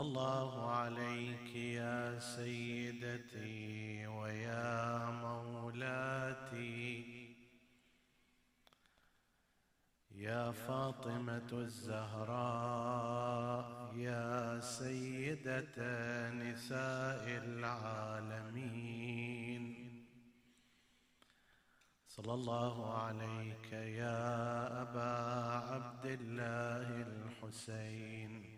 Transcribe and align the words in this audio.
الله 0.00 0.70
عليك 0.70 1.56
يا 1.56 2.18
سيدتي 2.18 4.06
ويا 4.06 5.10
مولاتي. 5.10 7.04
يا 10.10 10.50
فاطمة 10.50 11.52
الزهراء 11.52 12.88
يا 13.96 14.60
سيدة 14.60 15.78
نساء 16.30 17.24
العالمين. 17.44 18.84
صلى 22.08 22.34
الله 22.34 22.94
عليك 22.94 23.72
يا 23.72 24.82
أبا 24.82 25.12
عبد 25.70 26.06
الله 26.06 27.06
الحسين. 27.08 28.57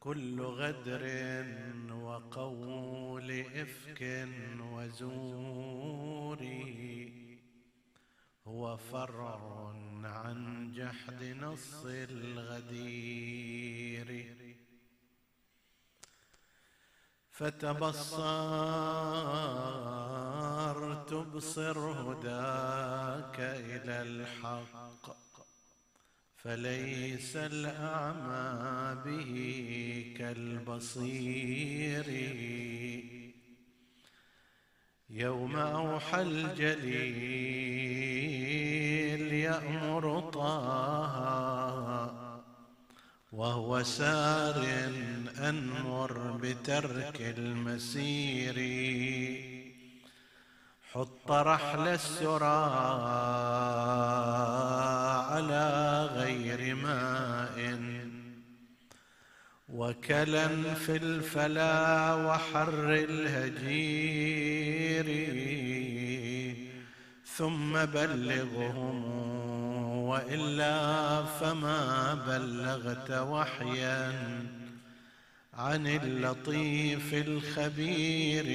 كل 0.00 0.40
غدر 0.40 1.04
وقول 1.92 3.30
إفك 3.30 4.28
وزور 4.72 6.42
هو 8.46 8.76
فرع 8.76 9.72
عن 10.04 10.72
جحد 10.72 11.24
نص 11.24 11.84
الغدير. 11.84 13.30
فتبصر 17.30 18.20
تبصر 21.04 21.78
هداك 21.78 23.40
إلى 23.40 24.02
الحق. 24.02 25.29
فليس 26.44 27.36
الأعمى 27.36 29.00
به 29.04 29.34
كالبصير. 30.18 32.04
يوم 35.10 35.56
أوحى 35.56 36.22
الجليل 36.22 36.82
يأمر 39.32 40.20
طه 40.20 41.16
وهو 43.32 43.82
سار 43.82 44.90
أنمر 45.38 46.38
بترك 46.42 47.20
المسير. 47.20 48.56
حط 50.92 51.30
رحل 51.30 51.88
السرى 51.88 52.64
على 55.30 56.08
غير 56.12 56.19
وكلا 59.80 60.74
في 60.74 60.96
الفلا 60.96 62.14
وحر 62.14 62.94
الهجير 63.08 64.26
ثم 67.36 67.84
بلغهم 67.84 69.04
وإلا 70.08 71.22
فما 71.24 72.14
بلغت 72.14 73.10
وحيا 73.10 74.12
عن 75.54 75.86
اللطيف 75.86 77.14
الخبير. 77.14 78.46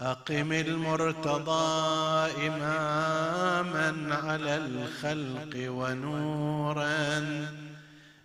أقم 0.00 0.52
المرتضى 0.52 2.30
إماما 2.46 4.14
على 4.14 4.56
الخلق 4.56 5.70
ونورا 5.70 7.63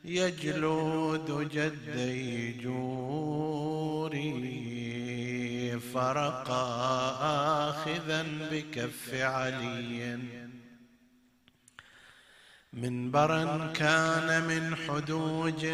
يجلود 0.09 1.49
جدي 1.49 2.53
جوري 2.53 3.29
فرقا 5.93 6.69
آخذا 7.69 8.25
بكف 8.51 9.13
علي. 9.13 10.19
منبرا 12.73 13.73
كان 13.73 14.43
من 14.47 14.75
حدوج 14.75 15.67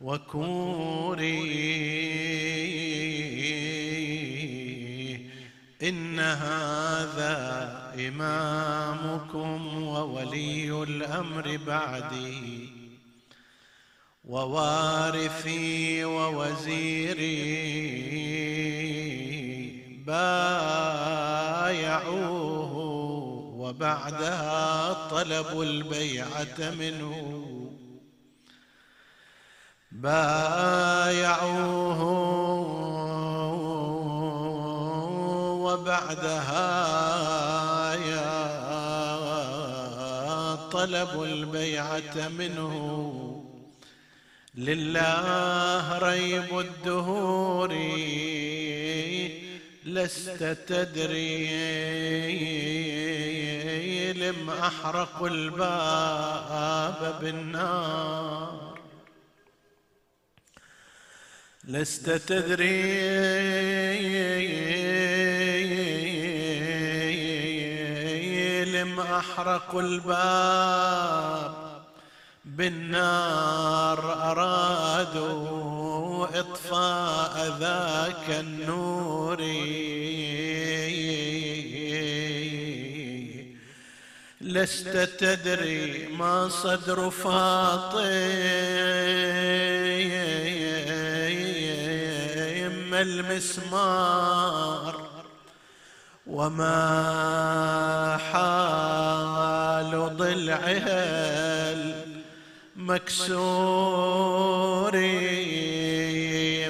وكوري. 0.00 1.68
إن 5.82 6.18
هذا 6.18 7.38
إمامكم 8.08 9.82
وولي 9.82 10.82
الأمر 10.82 11.58
بعدي. 11.66 12.77
ووارثي 14.28 16.04
ووزيري 16.04 17.48
بايعوه 20.06 21.28
وبعدها 23.56 24.92
طلبوا 25.08 25.64
البيعة 25.64 26.70
منه. 26.78 27.44
بايعوه 29.92 30.42
وبعدها 35.64 36.68
يا 37.94 38.38
طلبوا 40.70 41.26
البيعة 41.26 42.28
منه. 42.28 43.27
لله 44.58 45.98
ريب 45.98 46.58
الدهور 46.58 47.72
لست 49.84 50.58
تدري 50.66 51.48
لم 54.12 54.50
أحرق 54.50 55.22
الباب 55.22 57.18
بالنار. 57.20 58.78
لست 61.64 62.10
تدري 62.10 62.82
لم 68.64 69.00
أحرق 69.00 69.76
الباب 69.76 71.57
بالنار 72.58 74.30
أرادوا 74.30 76.26
إطفاء 76.40 77.34
ذاك 77.60 78.26
النور. 78.30 79.42
لست 84.40 85.08
تدري 85.18 86.08
ما 86.08 86.48
صدر 86.48 87.10
فاطم 87.10 88.68
المسمار 93.00 95.08
وما 96.26 96.78
حال 98.32 100.16
ضلعها 100.16 101.87
المكسور 102.88 104.16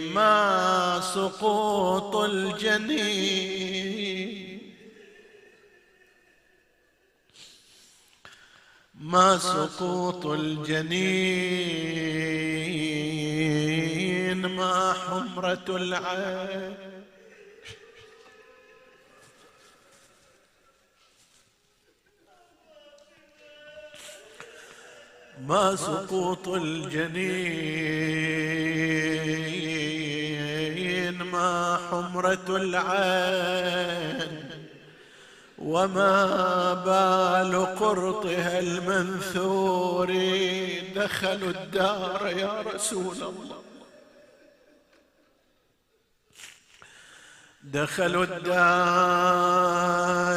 ما 0.01 1.01
سقوط 1.15 2.17
الجنين. 2.17 3.69
ما 8.95 9.39
سقوط 9.39 10.27
الجنين 10.27 10.87
ما 14.47 14.93
حمرة 14.93 15.65
العين. 15.69 17.08
ما 25.49 25.77
سقوط 25.77 26.49
الجنين 26.49 27.09
ما 31.23 31.79
حمرة 31.91 32.49
العين 32.49 34.45
وما 35.59 36.75
بال 36.75 37.67
قرطها 37.67 38.59
المنثور 38.59 40.07
دخلوا 40.97 41.51
الدار 41.51 42.27
يا 42.27 42.63
رسول 42.63 43.17
الله. 43.17 43.63
دخلوا 47.63 48.25
الدار 48.25 49.49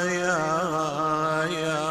يا 0.09 0.51
مرأة 1.51 1.90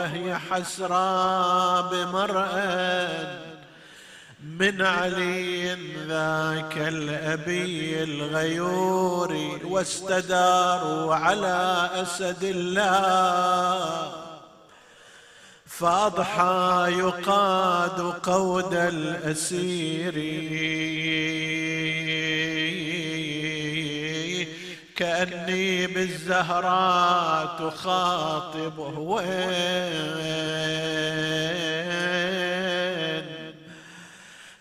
وهي 0.00 0.38
حسرى 0.38 1.88
بمرأة 1.92 3.38
من 4.44 4.82
علي 4.82 5.72
ذاك 6.08 6.74
الأبي 6.76 8.02
الغيور 8.02 9.60
واستداروا 9.64 11.14
على 11.14 11.90
أسد 11.94 12.44
الله. 12.44 14.12
فأضحى 15.66 16.86
يقاد 16.98 18.00
قود 18.22 18.74
الأسير. 18.74 20.14
كأني 25.00 25.86
بالزهراء 25.86 27.56
تخاطبه. 27.58 28.98
وين؟ 28.98 29.26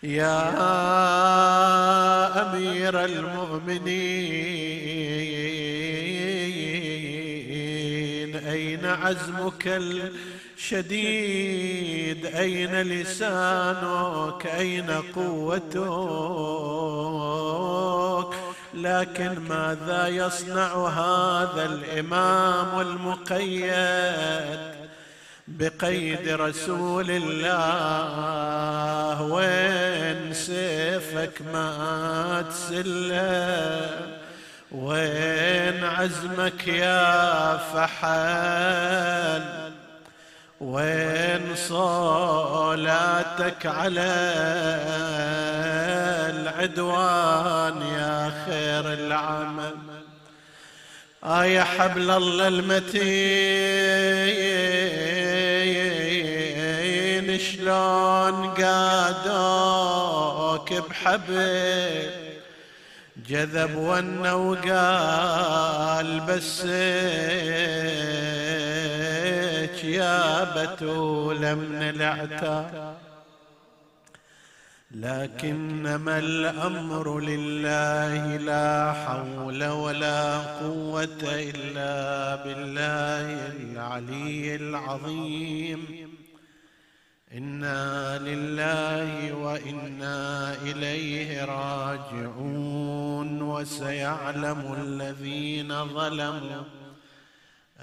يا 0.03 0.49
أمير 2.41 3.05
المؤمنين 3.05 3.89
أين 8.35 8.85
عزمك 8.85 9.67
الشديد؟ 10.57 12.25
أين 12.25 12.81
لسانك؟ 12.81 14.45
أين 14.45 14.91
قوتك؟ 14.91 15.79
لكن 18.73 19.39
ماذا 19.39 20.07
يصنع 20.07 20.87
هذا 20.87 21.65
الإمام 21.65 22.79
المقيد 22.79 24.59
بقيد 25.47 26.29
رسول 26.29 27.11
الله؟ 27.11 28.51
وين 29.21 30.33
سيفك 30.33 31.41
ما 31.53 32.45
تسله؟ 32.49 33.89
وين 34.71 35.83
عزمك 35.83 36.67
يا 36.67 37.57
فحل؟ 37.57 39.68
وين 40.61 41.55
صلاتك 41.55 42.45
على 43.65 44.11
العدوان 46.29 47.81
يا 47.81 48.31
خير 48.45 48.93
العمل؟ 48.93 49.75
يا 51.25 51.63
حبل 51.63 52.11
الله 52.11 52.47
المتين 52.47 52.99
شلون 57.39 58.49
قادوك 58.53 59.53
بحبل؟ 60.73 62.09
جذب 63.29 63.75
ون 63.75 64.27
وقال 64.31 66.19
بس 66.19 66.65
يا 69.83 70.43
بتول 70.43 71.55
من 71.55 71.75
العتاب 71.75 72.97
لكنما 74.91 76.19
الأمر 76.19 77.19
لله 77.19 78.37
لا 78.37 78.93
حول 78.93 79.67
ولا 79.67 80.37
قوة 80.37 81.23
إلا 81.23 82.35
بالله 82.35 83.51
العلي 83.57 84.55
العظيم. 84.55 86.09
إنا 87.33 88.17
لله 88.17 89.33
وإنا 89.33 90.53
إليه 90.61 91.45
راجعون. 91.45 92.79
وسيعلم 93.59 94.75
الذين 94.81 95.85
ظلموا 95.85 96.78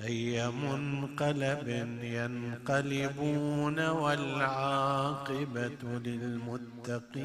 أي 0.04 0.50
منقلب 0.50 1.69
ينقلبون 2.02 3.88
والعاقبة 3.88 5.82
للمتقين. 5.82 7.16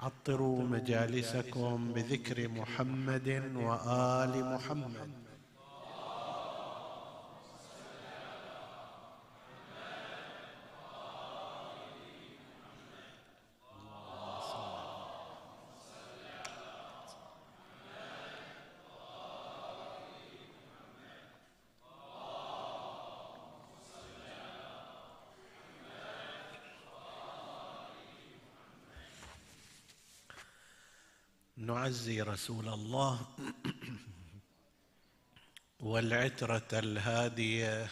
عطروا 0.00 0.62
مجالسكم 0.62 1.92
بذكر 1.92 2.48
محمد 2.48 3.42
وآل 3.56 4.54
محمد. 4.54 5.21
نعزي 31.82 32.22
رسول 32.22 32.68
الله 32.68 33.26
والعترة 35.80 36.68
الهادية 36.72 37.88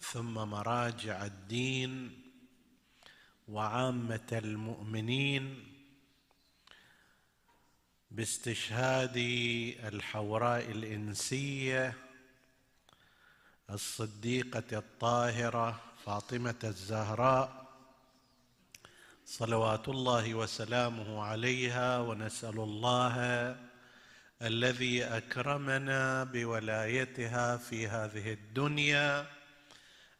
ثم 0.00 0.34
مراجع 0.34 1.24
الدين 1.24 2.22
وعامة 3.48 4.28
المؤمنين 4.32 5.64
باستشهاد 8.10 9.16
الحوراء 9.84 10.70
الإنسية 10.70 11.94
الصديقة 13.70 14.78
الطاهرة 14.78 15.80
فاطمة 16.04 16.60
الزهراء 16.64 17.61
صلوات 19.24 19.88
الله 19.88 20.34
وسلامه 20.34 21.22
عليها 21.22 21.98
ونسأل 21.98 22.58
الله 22.58 23.16
الذي 24.42 25.04
أكرمنا 25.04 26.24
بولايتها 26.24 27.56
في 27.56 27.88
هذه 27.88 28.32
الدنيا 28.32 29.26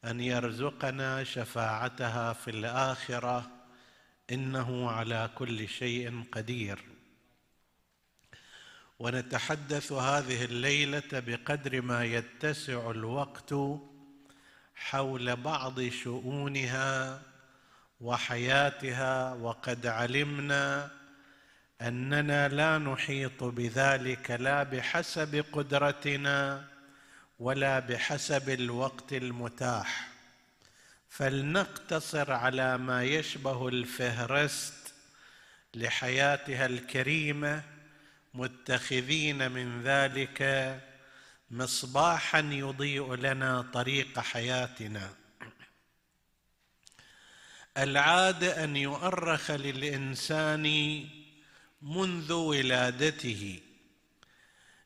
أن 0.04 0.20
يرزقنا 0.20 1.24
شفاعتها 1.24 2.32
في 2.32 2.50
الآخرة 2.50 3.50
إنه 4.30 4.90
على 4.90 5.30
كل 5.34 5.68
شيء 5.68 6.24
قدير. 6.32 6.78
ونتحدث 8.98 9.92
هذه 9.92 10.44
الليلة 10.44 11.10
بقدر 11.12 11.82
ما 11.82 12.04
يتسع 12.04 12.90
الوقت 12.90 13.54
حول 14.74 15.36
بعض 15.36 15.80
شؤونها 15.80 17.22
وحياتها 18.02 19.32
وقد 19.32 19.86
علمنا 19.86 20.90
أننا 21.80 22.48
لا 22.48 22.78
نحيط 22.78 23.44
بذلك 23.44 24.30
لا 24.30 24.62
بحسب 24.62 25.44
قدرتنا 25.52 26.68
ولا 27.38 27.78
بحسب 27.78 28.48
الوقت 28.50 29.12
المتاح. 29.12 30.08
فلنقتصر 31.08 32.32
على 32.32 32.78
ما 32.78 33.04
يشبه 33.04 33.68
الفهرست 33.68 34.94
لحياتها 35.74 36.66
الكريمة 36.66 37.62
متخذين 38.34 39.52
من 39.52 39.82
ذلك 39.82 40.40
مصباحا 41.50 42.40
يضيء 42.40 43.14
لنا 43.14 43.62
طريق 43.62 44.18
حياتنا. 44.18 45.21
العادة 47.76 48.64
أن 48.64 48.76
يؤرخ 48.76 49.50
للإنسان 49.50 50.64
منذ 51.82 52.32
ولادته 52.32 53.60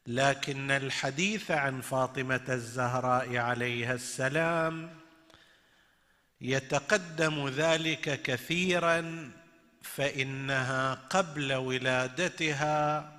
لكن 0.07 0.71
الحديث 0.71 1.50
عن 1.50 1.81
فاطمة 1.81 2.45
الزهراء 2.49 3.37
عليها 3.37 3.95
السلام 3.95 4.90
يتقدم 6.40 7.49
ذلك 7.49 8.23
كثيرا 8.23 9.31
فإنها 9.83 10.95
قبل 10.95 11.52
ولادتها 11.52 13.12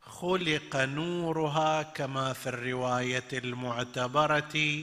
خلق 0.00 0.76
نورها 0.76 1.82
كما 1.82 2.32
في 2.32 2.48
الرواية 2.48 3.28
المعتبرة 3.32 4.82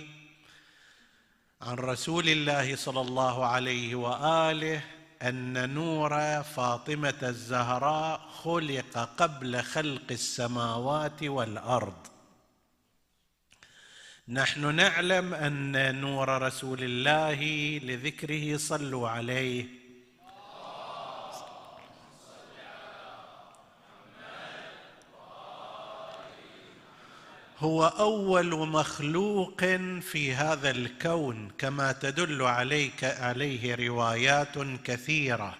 عن 1.65 1.75
رسول 1.75 2.29
الله 2.29 2.75
صلى 2.75 3.01
الله 3.01 3.45
عليه 3.45 3.95
وآله 3.95 4.81
أن 5.21 5.73
نور 5.73 6.43
فاطمة 6.43 7.19
الزهراء 7.23 8.17
خلق 8.43 9.09
قبل 9.17 9.61
خلق 9.61 10.11
السماوات 10.11 11.23
والأرض. 11.23 12.07
نحن 14.27 14.75
نعلم 14.75 15.33
أن 15.33 15.95
نور 16.01 16.41
رسول 16.41 16.83
الله 16.83 17.43
لذكره 17.83 18.57
صلوا 18.57 19.09
عليه 19.09 19.65
هو 27.59 27.85
أول 27.85 28.67
مخلوق 28.67 29.61
في 30.01 30.33
هذا 30.33 30.69
الكون 30.69 31.51
كما 31.57 31.91
تدل 31.91 32.41
عليك 32.41 33.03
عليه 33.03 33.75
روايات 33.75 34.57
كثيرة. 34.83 35.57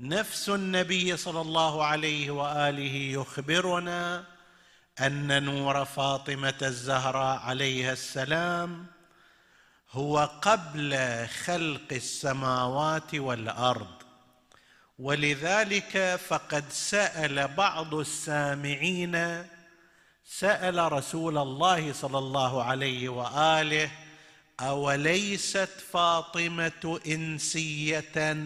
نفس 0.00 0.48
النبي 0.48 1.16
صلى 1.16 1.40
الله 1.40 1.84
عليه 1.84 2.30
وآله 2.30 2.94
يخبرنا 2.94 4.24
أن 5.00 5.42
نور 5.42 5.84
فاطمة 5.84 6.58
الزهراء 6.62 7.38
عليها 7.38 7.92
السلام 7.92 8.86
هو 9.90 10.18
قبل 10.42 10.96
خلق 11.44 11.92
السماوات 11.92 13.14
والأرض. 13.14 14.02
ولذلك 14.98 16.20
فقد 16.28 16.64
سأل 16.70 17.48
بعض 17.48 17.94
السامعين 17.94 19.44
سأل 20.30 20.92
رسول 20.92 21.38
الله 21.38 21.92
صلى 21.92 22.18
الله 22.18 22.62
عليه 22.62 23.08
وآله 23.08 23.90
أوليست 24.60 25.68
فاطمة 25.92 27.00
إنسية؟ 27.06 28.36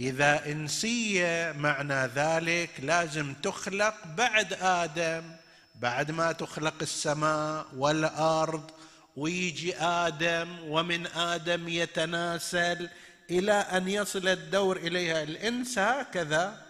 إذا 0.00 0.46
إنسية 0.46 1.52
معنى 1.58 2.06
ذلك 2.06 2.70
لازم 2.78 3.34
تخلق 3.34 3.94
بعد 4.16 4.52
آدم 4.52 5.36
بعد 5.74 6.10
ما 6.10 6.32
تخلق 6.32 6.74
السماء 6.82 7.66
والأرض 7.76 8.70
ويجي 9.16 9.76
آدم 9.76 10.58
ومن 10.64 11.06
آدم 11.06 11.68
يتناسل 11.68 12.88
إلى 13.30 13.52
أن 13.52 13.88
يصل 13.88 14.28
الدور 14.28 14.76
إليها. 14.76 15.22
الإنس 15.22 15.78
هكذا 15.78 16.69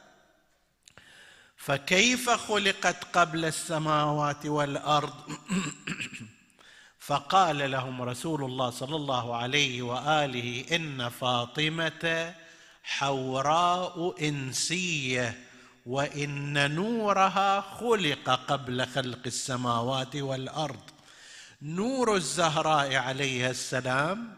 فكيف 1.60 2.30
خلقت 2.30 3.04
قبل 3.12 3.44
السماوات 3.44 4.46
والأرض؟ 4.46 5.14
فقال 7.08 7.70
لهم 7.70 8.02
رسول 8.02 8.44
الله 8.44 8.70
صلى 8.70 8.96
الله 8.96 9.36
عليه 9.36 9.82
وآله 9.82 10.64
إن 10.72 11.08
فاطمة 11.08 12.34
حوراء 12.82 14.14
إنسية 14.28 15.38
وإن 15.86 16.74
نورها 16.74 17.60
خلق 17.60 18.30
قبل 18.48 18.86
خلق 18.86 19.22
السماوات 19.26 20.16
والأرض. 20.16 20.90
نور 21.62 22.16
الزهراء 22.16 22.94
عليها 22.94 23.50
السلام 23.50 24.36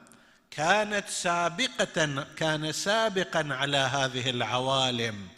كانت 0.51 1.09
سابقة 1.09 2.27
كان 2.37 2.73
سابقا 2.73 3.49
على 3.51 3.77
هذه 3.77 4.31
العوالم. 4.31 5.29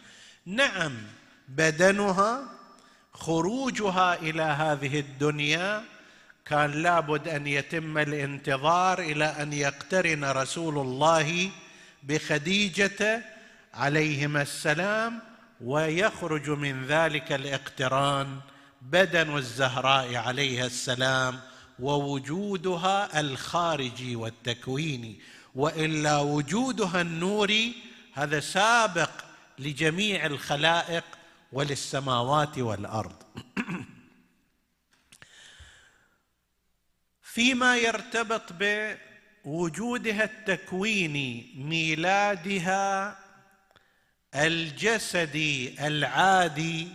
نعم 0.47 0.93
بدنها 1.57 2.43
خروجها 3.13 4.15
إلى 4.15 4.43
هذه 4.43 5.01
الدنيا 5.01 5.85
كان 6.47 6.71
لابد 6.71 7.29
أن 7.29 7.47
يتم 7.47 7.99
الانتظار 7.99 8.99
إلى 8.99 9.25
أن 9.25 9.53
يقترن 9.53 10.25
رسول 10.25 10.79
الله 10.79 11.51
بخديجة 12.03 13.23
عليهما 13.75 14.43
السلام 14.43 15.21
ويخرج 15.61 16.51
من 16.51 16.87
ذلك 16.87 17.33
الاقتران 17.33 18.41
بدن 18.83 19.37
الزهراء 19.37 20.15
عليها 20.17 20.67
السلام 20.67 21.41
ووجودها 21.79 23.21
الخارجي 23.21 24.17
والتكويني 24.17 25.21
وإلا 25.55 26.19
وجودها 26.19 27.01
النوري 27.01 27.75
هذا 28.15 28.41
سابق 28.41 29.11
لجميع 29.59 30.27
الخلائق 30.27 31.05
وللسماوات 31.55 32.59
والأرض. 32.59 33.23
فيما 37.35 37.77
يرتبط 37.77 38.53
بوجودها 39.45 40.25
التكويني 40.25 41.55
ميلادها 41.57 43.19
الجسدي 44.35 45.87
العادي 45.87 46.89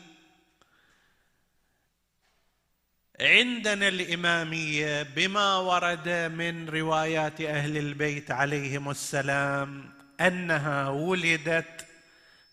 عندنا 3.22 3.88
الإمامية 3.88 5.04
بما 5.04 5.56
ورد 5.56 6.10
من 6.10 6.70
روايات 6.70 7.42
أهل 7.42 7.78
البيت 7.78 8.32
عليهم 8.32 8.90
السلام 8.90 9.92
أنها 10.22 10.90
ولدت 10.90 11.89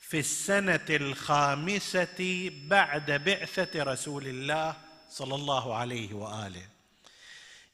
في 0.09 0.19
السنة 0.19 0.87
الخامسة 0.91 2.51
بعد 2.69 3.11
بعثة 3.11 3.83
رسول 3.83 4.27
الله 4.27 4.77
صلى 5.11 5.35
الله 5.35 5.75
عليه 5.75 6.15
وآله. 6.15 6.63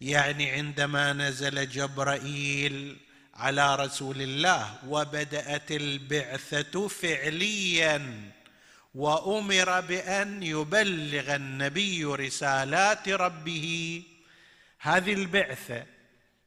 يعني 0.00 0.50
عندما 0.50 1.12
نزل 1.12 1.68
جبرائيل 1.68 2.96
على 3.34 3.76
رسول 3.76 4.22
الله 4.22 4.74
وبدأت 4.88 5.72
البعثة 5.72 6.88
فعليا 6.88 8.30
وأمر 8.94 9.80
بأن 9.80 10.42
يبلغ 10.42 11.34
النبي 11.34 12.04
رسالات 12.04 13.08
ربه 13.08 14.02
هذه 14.78 15.12
البعثة 15.12 15.86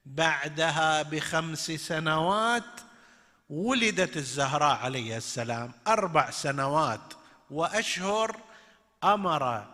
بعدها 0.05 1.01
بخمس 1.01 1.71
سنوات 1.71 2.84
ولدت 3.49 4.17
الزهراء 4.17 4.77
عليه 4.77 5.17
السلام 5.17 5.71
أربع 5.87 6.29
سنوات 6.31 7.13
وأشهر 7.51 8.37
أمر 9.03 9.67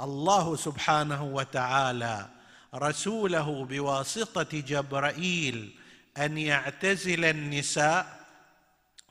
الله 0.00 0.56
سبحانه 0.56 1.24
وتعالى 1.24 2.28
رسوله 2.74 3.64
بواسطة 3.64 4.60
جبرائيل 4.60 5.74
أن 6.18 6.38
يعتزل 6.38 7.24
النساء 7.24 8.24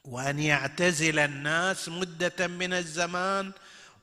وأن 0.06 0.40
يعتزل 0.40 1.20
الناس 1.20 1.90
مدة 1.90 2.48
من 2.48 2.74
الزمان 2.74 3.52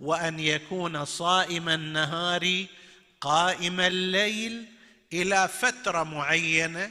وأن 0.00 0.40
يكون 0.40 1.04
صائم 1.04 1.68
النهار 1.68 2.66
قائم 3.20 3.80
الليل 3.80 4.66
إلى 5.12 5.48
فترة 5.48 6.02
معينة 6.02 6.90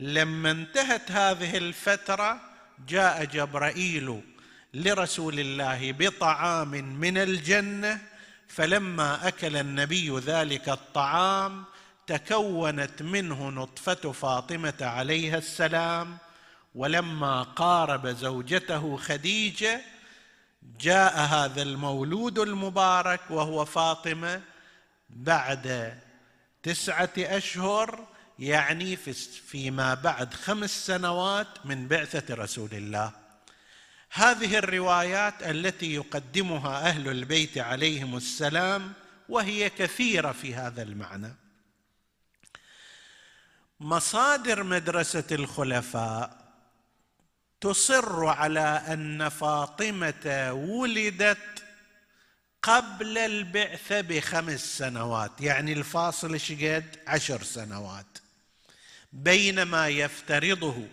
لما 0.00 0.50
انتهت 0.50 1.10
هذه 1.10 1.56
الفترة 1.56 2.40
جاء 2.88 3.24
جبرائيل 3.24 4.20
لرسول 4.74 5.40
الله 5.40 5.92
بطعام 5.92 6.70
من 6.70 7.18
الجنة 7.18 8.00
فلما 8.48 9.28
أكل 9.28 9.56
النبي 9.56 10.18
ذلك 10.18 10.68
الطعام 10.68 11.64
تكونت 12.06 13.02
منه 13.02 13.50
نطفة 13.50 14.12
فاطمة 14.12 14.74
عليها 14.80 15.38
السلام. 15.38 16.18
ولما 16.74 17.42
قارب 17.42 18.06
زوجته 18.06 18.96
خديجة 18.96 19.80
جاء 20.80 21.18
هذا 21.18 21.62
المولود 21.62 22.38
المبارك 22.38 23.20
وهو 23.30 23.64
فاطمة 23.64 24.42
بعد 25.10 25.98
تسعة 26.62 27.10
أشهر 27.18 28.06
يعني 28.40 28.96
فيما 29.46 29.94
بعد 29.94 30.34
خمس 30.34 30.86
سنوات 30.86 31.66
من 31.66 31.88
بعثة 31.88 32.34
رسول 32.34 32.68
الله. 32.72 33.12
هذه 34.10 34.58
الروايات 34.58 35.42
التي 35.42 35.94
يقدمها 35.94 36.88
أهل 36.88 37.08
البيت 37.08 37.58
عليهم 37.58 38.16
السلام 38.16 38.92
وهي 39.28 39.70
كثيرة 39.70 40.32
في 40.32 40.54
هذا 40.54 40.82
المعنى. 40.82 41.34
مصادر 43.80 44.62
مدرسة 44.62 45.24
الخلفاء 45.32 46.40
تصر 47.60 48.26
على 48.26 48.82
أن 48.88 49.28
فاطمة 49.28 50.52
ولدت 50.52 51.64
قبل 52.62 53.18
البعثة 53.18 54.00
بخمس 54.00 54.78
سنوات 54.78 55.40
يعني 55.40 55.72
الفاصل 55.72 56.40
شقد 56.40 56.96
عشر 57.06 57.42
سنوات. 57.42 58.06
بينما 59.12 59.88
يفترضه 59.88 60.86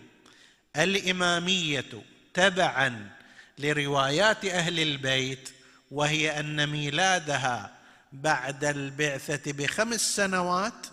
الإمامية 0.76 2.02
تبعا 2.34 3.10
لروايات 3.58 4.44
أهل 4.44 4.80
البيت 4.80 5.50
وهي 5.90 6.40
أن 6.40 6.66
ميلادها 6.66 7.78
بعد 8.12 8.64
البعثة 8.64 9.52
بخمس 9.52 10.16
سنوات 10.16 10.86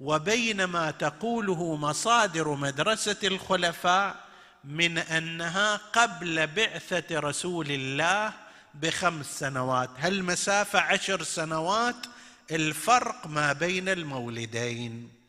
وبينما 0.00 0.90
تقوله 0.90 1.76
مصادر 1.76 2.54
مدرسة 2.54 3.16
الخلفاء 3.24 4.24
من 4.64 4.98
أنها 4.98 5.76
قبل 5.76 6.46
بعثة 6.46 7.18
رسول 7.20 7.70
الله 7.70 8.32
بخمس 8.74 9.26
سنوات. 9.38 9.90
هالمسافه 9.98 10.80
عشر 10.80 11.22
سنوات؟ 11.22 12.06
الفرق 12.50 13.26
ما 13.26 13.52
بين 13.52 13.88
المولدين. 13.88 15.23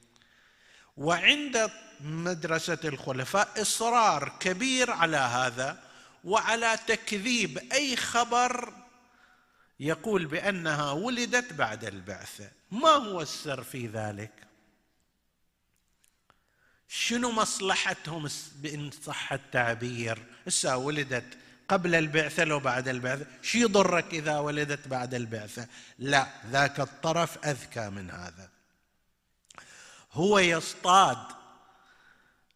وعند 0.97 1.71
مدرسة 2.01 2.77
الخلفاء 2.83 3.61
إصرار 3.61 4.37
كبير 4.39 4.91
على 4.91 5.17
هذا 5.17 5.83
وعلى 6.23 6.79
تكذيب 6.87 7.57
أي 7.73 7.95
خبر 7.95 8.73
يقول 9.79 10.25
بأنها 10.25 10.91
ولدت 10.91 11.53
بعد 11.53 11.83
البعثه 11.83 12.51
ما 12.71 12.89
هو 12.89 13.21
السر 13.21 13.63
في 13.63 13.87
ذلك؟ 13.87 14.31
شنو 16.87 17.31
مصلحتهم 17.31 18.29
بإن 18.55 18.91
صح 18.91 19.33
التعبير؟ 19.33 20.25
هسه 20.47 20.77
ولدت 20.77 21.37
قبل 21.67 21.95
البعثة 21.95 22.43
لو 22.43 22.59
بعد 22.59 22.87
البعثة 22.87 23.25
شو 23.41 23.57
يضرك 23.57 24.13
إذا 24.13 24.39
ولدت 24.39 24.87
بعد 24.87 25.13
البعثة 25.13 25.67
لا 25.99 26.27
ذاك 26.51 26.79
الطرف 26.79 27.45
أذكى 27.45 27.89
من 27.89 28.11
هذا. 28.11 28.54
هو 30.15 30.39
يصطاد 30.39 31.17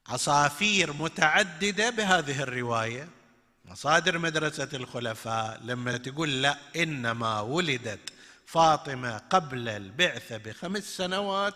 عصافير 0.08 0.94
متعددة 0.94 1.90
بهذه 1.90 2.44
الرواية. 2.44 3.08
مصادر 3.66 4.18
مدرسة 4.18 4.70
الخلفاء 4.74 5.60
لما 5.64 5.98
تقول 5.98 6.42
لا 6.42 6.58
إنما 6.76 7.42
ولدت 7.42 8.00
فاطمة 8.46 9.18
قبل 9.18 9.70
البعثة 9.70 10.38
بخمس 10.38 10.84
سنوات 10.84 11.54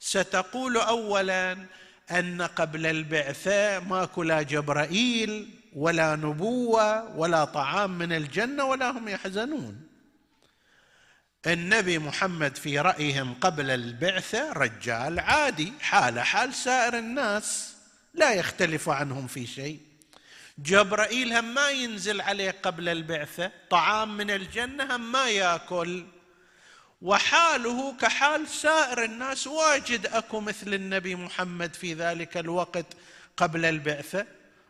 ستقول 0.00 0.76
أولا 0.76 1.66
أن 2.10 2.42
قبل 2.42 2.86
البعثة 2.86 3.78
ماكو 3.78 4.22
لا 4.22 4.42
جبرائيل 4.42 5.50
ولا 5.76 6.16
نبوة 6.16 7.16
ولا 7.16 7.44
طعام 7.44 7.98
من 7.98 8.12
الجنة 8.12 8.64
ولا 8.64 8.90
هم 8.90 9.08
يحزنون. 9.08 9.91
النبي 11.46 11.98
محمد 11.98 12.56
في 12.56 12.78
رأيهم 12.78 13.34
قبل 13.34 13.70
البعثه 13.70 14.52
رجال 14.52 15.20
عادي 15.20 15.72
حاله 15.80 16.22
حال 16.22 16.54
سائر 16.54 16.98
الناس 16.98 17.74
لا 18.14 18.32
يختلف 18.32 18.88
عنهم 18.88 19.26
في 19.26 19.46
شيء. 19.46 19.80
جبرائيل 20.58 21.32
هم 21.32 21.54
ما 21.54 21.70
ينزل 21.70 22.20
عليه 22.20 22.50
قبل 22.62 22.88
البعثه 22.88 23.52
طعام 23.70 24.16
من 24.16 24.30
الجنة 24.30 24.96
هم 24.96 25.12
ما 25.12 25.28
يأكل. 25.28 26.06
وحاله 27.02 27.96
كحال 27.96 28.48
سائر 28.48 29.04
الناس 29.04 29.46
واجد 29.46 30.06
أكو 30.06 30.40
مثل 30.40 30.74
النبي 30.74 31.14
محمد 31.14 31.74
في 31.74 31.94
ذلك 31.94 32.36
الوقت 32.36 32.86
قبل 33.36 33.64
البعثه 33.64 34.26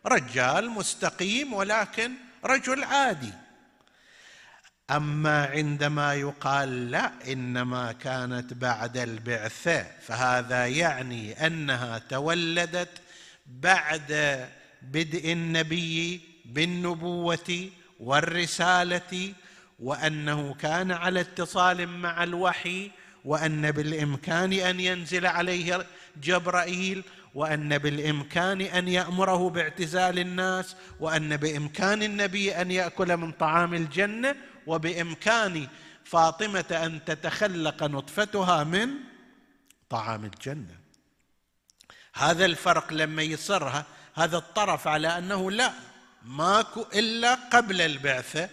رجال 0.07 0.71
مستقيم 0.71 1.53
ولكن 1.53 2.13
رجل 2.45 2.85
عادي. 2.85 3.33
أما 4.91 5.47
عندما 5.47 6.15
يقال 6.15 6.91
لا 6.91 7.13
إنما 7.33 7.93
كانت 7.93 8.55
بعد 8.55 8.97
البعثة 8.97 9.87
فهذا 10.07 10.67
يعني 10.67 11.47
أنها 11.47 11.99
تولدت 11.99 12.89
بعد 13.47 14.39
بدء 14.83 15.33
النبي 15.33 16.21
بالنبوة 16.45 17.69
والرسالة 18.01 19.33
وأنه 19.79 20.55
كان 20.55 20.93
على 20.93 21.21
اتصال 21.21 21.89
مع 21.89 22.25
الوحي 22.25 22.91
وأن 23.25 23.71
بالإمكان 23.71 24.53
أن 24.53 24.81
ينزل 24.81 25.27
عليه 25.27 25.87
جبرائيل 26.23 27.03
وأن 27.35 27.79
بالإمكان 27.79 28.61
أن 28.61 28.89
يأمره 28.89 29.51
باعتزال 29.51 30.19
الناس 30.19 30.77
وأن 31.01 31.37
بإمكان 31.37 32.03
النبي 32.03 32.53
أن 32.53 32.71
يأكل 32.71 33.17
من 33.17 33.33
طعام 33.33 33.75
الجنة 33.75 34.35
وبإمكان 34.67 35.69
فاطمة 36.05 36.65
أن 36.71 37.05
تتخلق 37.05 37.83
نطفتها 37.83 38.65
من 38.65 38.89
طعام 39.91 40.25
الجنة. 40.25 40.83
هذا 42.15 42.45
الفرق 42.45 42.93
لما 42.93 43.23
يصرها 43.23 43.85
هذا 44.15 44.37
الطرف 44.37 44.89
على 44.89 45.19
أنه 45.19 45.51
لا 45.51 45.73
ماكو 46.25 46.85
إلا 46.95 47.35
قبل 47.35 47.81
البعثة 47.81 48.51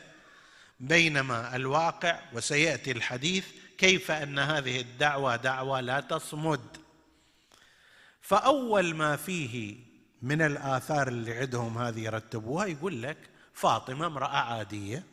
بينما 0.79 1.55
الواقع 1.55 2.19
وسيأتي 2.33 2.91
الحديث 2.91 3.45
كيف 3.77 4.11
أن 4.11 4.39
هذه 4.39 4.81
الدعوة 4.81 5.35
دعوة 5.35 5.79
لا 5.79 5.99
تصمد. 5.99 6.77
فأول 8.21 8.95
ما 8.95 9.15
فيه 9.15 9.75
من 10.21 10.41
الآثار 10.41 11.07
اللي 11.07 11.33
عندهم 11.37 11.77
هذه 11.77 11.99
يرتبوها 11.99 12.65
يقول 12.65 13.01
لك 13.01 13.17
فاطمة 13.53 14.05
امرأة 14.05 14.37
عادية. 14.37 15.03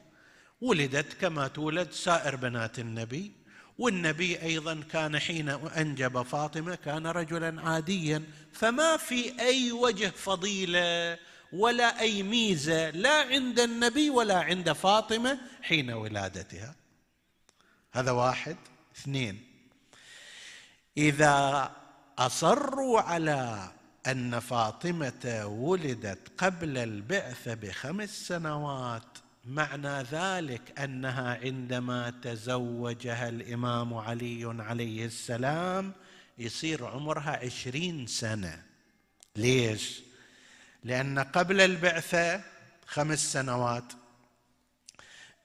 ولدت 0.61 1.12
كما 1.12 1.49
تولد 1.49 1.90
سائر 1.92 2.37
بنات 2.37 2.79
النبي 2.79 3.33
والنبي 3.79 4.42
أيضا 4.42 4.81
كان 4.92 5.19
حين 5.19 5.49
أنجب 5.49 6.23
فاطمة 6.23 6.75
كان 6.75 7.07
رجلا 7.07 7.62
عاديا 7.62 8.23
فما 8.53 8.97
في 8.97 9.40
أي 9.40 9.73
وجه 9.73 10.09
فضيلة 10.09 11.19
ولا 11.53 12.01
أي 12.01 12.23
ميزة 12.23 12.90
لا 12.90 13.23
عند 13.23 13.61
النبي 13.61 14.11
ولا 14.11 14.40
عند 14.40 14.73
فاطمة 14.73 15.38
حين 15.62 15.90
ولادتها. 15.90 16.75
هذا 17.92 18.11
واحد. 18.11 18.57
اثنين 18.97 19.47
إذا 20.97 21.71
أصروا 22.19 23.01
على 23.01 23.71
أن 24.07 24.40
فاطمة 24.40 25.47
ولدت 25.47 26.29
قبل 26.38 26.79
البعثة 26.79 27.55
بخمس 27.55 28.29
سنوات 28.29 29.19
معنى 29.46 30.02
ذلك 30.02 30.80
أنها 30.80 31.38
عندما 31.42 32.11
تزوجها 32.22 33.28
الإمام 33.28 33.94
علي 33.94 34.62
عليه 34.62 35.06
السلام 35.06 35.92
يصير 36.38 36.87
عمرها 36.87 37.44
عشرين 37.44 38.06
سنة. 38.06 38.62
ليش؟ 39.37 40.02
لأن 40.85 41.18
قبل 41.18 41.61
البعثة 41.61 42.42
خمس 42.87 43.32
سنوات. 43.32 43.92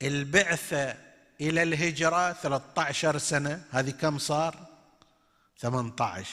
البعثة 0.01 0.95
إلى 1.41 1.63
الهجرة 1.63 2.33
13 2.33 3.17
سنة. 3.17 3.63
هذه 3.71 3.89
كم 3.89 4.17
صار؟ 4.17 4.67
18 5.57 6.29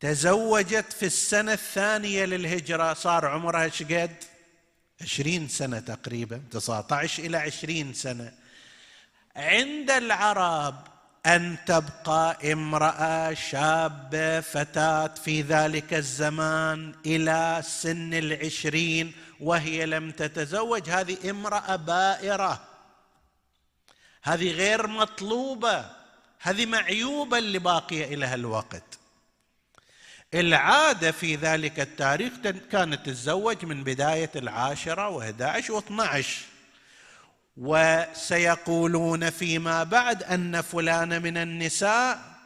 تزوجت 0.00 0.92
في 0.92 1.06
السنة 1.06 1.52
الثانية 1.52 2.24
للهجرة 2.24 2.94
صار 2.94 3.26
عمرها 3.26 3.68
شقد 3.68 4.24
20 5.00 5.48
سنة 5.48 5.80
تقريبا 5.80 6.42
19 6.50 7.24
إلى 7.24 7.36
20 7.36 7.94
سنة. 7.94 8.32
عند 9.36 9.90
العرب 9.90 10.74
أن 11.26 11.56
تبقى 11.66 12.52
امرأة 12.52 13.34
شابة 13.34 14.40
فتاة 14.40 15.06
في 15.06 15.42
ذلك 15.42 15.94
الزمان 15.94 16.94
إلى 17.06 17.62
سن 17.64 18.14
العشرين 18.14 19.12
وهي 19.40 19.86
لم 19.86 20.10
تتزوج. 20.10 20.90
هذه 20.90 21.30
امرأة 21.30 21.76
بائرة. 21.76 22.64
هذه 24.22 24.50
غير 24.50 24.86
مطلوبة. 24.86 25.90
هذه 26.40 26.66
معيوبة 26.66 27.38
اللي 27.38 27.58
باقيه 27.58 28.04
إلى 28.04 28.26
هالوقت 28.26 28.98
العادة 30.34 31.12
في 31.12 31.36
ذلك 31.36 31.80
التاريخ 31.80 32.32
كانت 32.72 33.06
تتزوج 33.06 33.64
من 33.64 33.84
بداية 33.84 34.30
العاشرة 34.36 35.18
و11 35.18 35.64
و12 35.64 36.26
وسيقولون 37.56 39.30
فيما 39.30 39.84
بعد 39.84 40.22
أن 40.22 40.60
فلان 40.60 41.22
من 41.22 41.36
النساء 41.36 42.36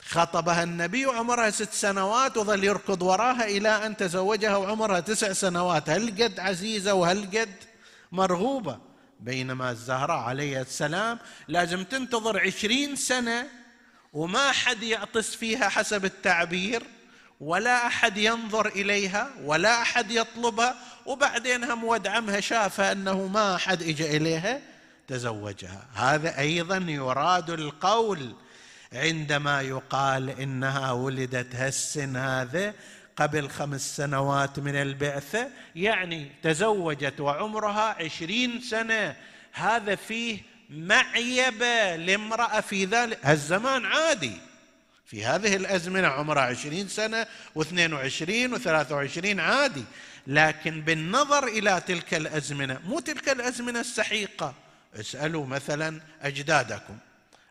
خطبها 0.00 0.62
النبي 0.62 1.06
وعمرها 1.06 1.50
ست 1.50 1.72
سنوات 1.72 2.36
وظل 2.36 2.64
يركض 2.64 3.02
وراها 3.02 3.44
إلى 3.44 3.68
أن 3.68 3.96
تزوجها 3.96 4.56
وعمرها 4.56 5.00
تسع 5.00 5.32
سنوات. 5.32 5.90
هل 5.90 6.22
قد 6.22 6.40
عزيزة 6.40 6.94
وهل 6.94 7.38
قد 7.38 7.54
مرغوبة؟ 8.12 8.78
بينما 9.20 9.70
الزهراء 9.70 10.18
عليه 10.18 10.60
السلام 10.60 11.18
لازم 11.48 11.84
تنتظر 11.84 12.40
عشرين 12.40 12.96
سنة 12.96 13.46
وما 14.16 14.52
حد 14.52 14.82
يعطس 14.82 15.34
فيها 15.34 15.68
حسب 15.68 16.04
التعبير 16.04 16.82
ولا 17.40 17.86
أحد 17.86 18.16
ينظر 18.16 18.66
إليها 18.66 19.30
ولا 19.44 19.82
أحد 19.82 20.10
يطلبها 20.10 20.76
وبعدين 21.06 21.64
هم 21.64 21.84
ود 21.84 22.06
عمها 22.06 22.40
شافها 22.40 22.92
أنه 22.92 23.26
ما 23.26 23.54
أحد 23.54 23.82
اجى 23.82 24.16
إليها 24.16 24.60
تزوجها. 25.08 25.86
هذا 25.94 26.38
أيضا 26.38 26.76
يراد 26.76 27.50
القول 27.50 28.34
عندما 28.92 29.60
يقال 29.60 30.30
إنها 30.30 30.92
ولدت 30.92 31.54
هالسن 31.54 32.16
هذا 32.16 32.74
قبل 33.16 33.48
خمس 33.48 33.96
سنوات 33.96 34.58
من 34.58 34.76
البعثة 34.76 35.48
يعني 35.74 36.30
تزوجت 36.42 37.20
وعمرها 37.20 38.04
عشرين 38.04 38.60
سنة. 38.60 39.16
هذا 39.52 39.94
فيه 39.94 40.55
معيبة 40.70 41.96
لامرأة 41.96 42.60
في 42.60 42.84
ذلك 42.84 43.26
الزمان 43.26 43.84
عادي. 43.84 44.38
في 45.06 45.24
هذه 45.24 45.56
الأزمنة 45.56 46.08
عمرها 46.08 46.42
عشرين 46.42 46.88
سنة 46.88 47.26
واثنين 47.54 47.92
وعشرين 47.92 48.52
وثلاثة 48.52 48.94
وعشرين 48.94 49.40
عادي. 49.40 49.84
لكن 50.26 50.80
بالنظر 50.80 51.46
إلى 51.46 51.82
تلك 51.86 52.14
الأزمنة 52.14 52.80
مو 52.84 53.00
تلك 53.00 53.28
الأزمنة 53.28 53.80
السحيقة. 53.80 54.54
اسألوا 55.00 55.46
مثلا 55.46 56.00
أجدادكم 56.22 56.96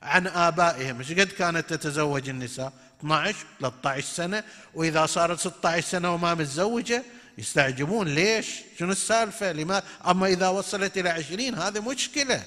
عن 0.01 0.27
آبائهم. 0.27 0.99
إيش 0.99 1.11
قد 1.11 1.31
كانت 1.31 1.73
تتزوج 1.73 2.29
النساء؟ 2.29 2.73
12 2.99 3.35
13 3.59 4.05
سنة. 4.05 4.43
وإذا 4.73 5.05
صارت 5.05 5.39
16 5.39 5.87
سنة 5.87 6.13
وما 6.13 6.33
متزوجة 6.33 7.03
يستعجبون. 7.37 8.07
ليش؟ 8.07 8.47
شنو 8.79 8.91
السالفة؟ 8.91 9.51
لما 9.51 9.83
أما 10.07 10.27
إذا 10.27 10.47
وصلت 10.47 10.97
إلى 10.97 11.09
20 11.09 11.55
هذه 11.55 11.79
مشكلة. 11.79 12.43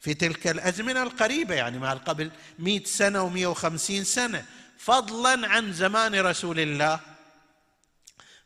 في 0.00 0.14
تلك 0.14 0.46
الأزمنة 0.46 1.02
القريبة 1.02 1.54
يعني 1.54 1.78
مع 1.78 1.92
قبل 1.92 2.30
مئة 2.58 2.84
سنة 2.84 3.22
ومئة 3.22 3.46
وخمسين 3.46 4.04
سنة 4.04 4.44
فضلا 4.78 5.48
عن 5.48 5.72
زمان 5.72 6.14
رسول 6.14 6.60
الله. 6.60 7.00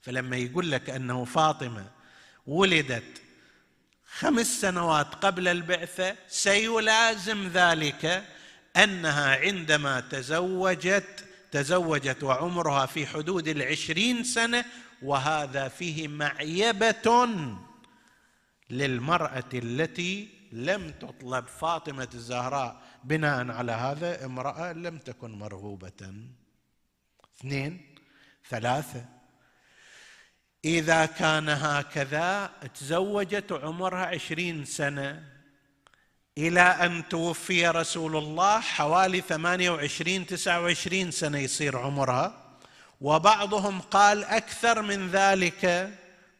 فلما 0.02 0.36
يقول 0.36 0.70
لك 0.70 0.90
أنه 0.90 1.24
فاطمة 1.24 1.86
ولدت 2.46 3.22
خمس 4.18 4.60
سنوات 4.60 5.14
قبل 5.14 5.48
البعثة 5.48 6.16
سيلازم 6.28 7.48
ذلك 7.48 8.24
أنها 8.76 9.36
عندما 9.36 10.00
تزوجت 10.00 11.24
تزوجت 11.52 12.22
وعمرها 12.22 12.86
في 12.86 13.06
حدود 13.06 13.48
العشرين 13.48 14.24
سنة 14.24 14.64
وهذا 15.02 15.68
فيه 15.68 16.08
معيبة 16.08 17.28
للمرأة 18.70 19.48
التي 19.54 20.28
لم 20.54 20.90
تطلب 20.90 21.46
فاطمة 21.46 22.08
الزهراء 22.14 22.80
بناء 23.04 23.50
على 23.50 23.72
هذا 23.72 24.24
امرأة 24.24 24.72
لم 24.72 24.98
تكن 24.98 25.30
مرغوبة. 25.30 26.14
اثنين 27.36 27.94
ثلاثة 28.50 29.04
إذا 30.64 31.06
كان 31.06 31.48
هكذا 31.48 32.50
تزوجت 32.74 33.52
عمرها 33.52 34.06
عشرين 34.06 34.64
سنة 34.64 35.24
إلى 36.38 36.60
أن 36.60 37.08
توفي 37.08 37.68
رسول 37.68 38.16
الله 38.16 38.60
حوالي 38.60 39.20
ثمانية 39.20 39.70
وعشرين 39.70 40.26
تسعة 40.26 40.60
وعشرين 40.60 41.10
سنة 41.10 41.38
يصير 41.38 41.78
عمرها. 41.78 42.56
وبعضهم 43.00 43.80
قال 43.80 44.24
أكثر 44.24 44.82
من 44.82 45.10
ذلك 45.10 45.90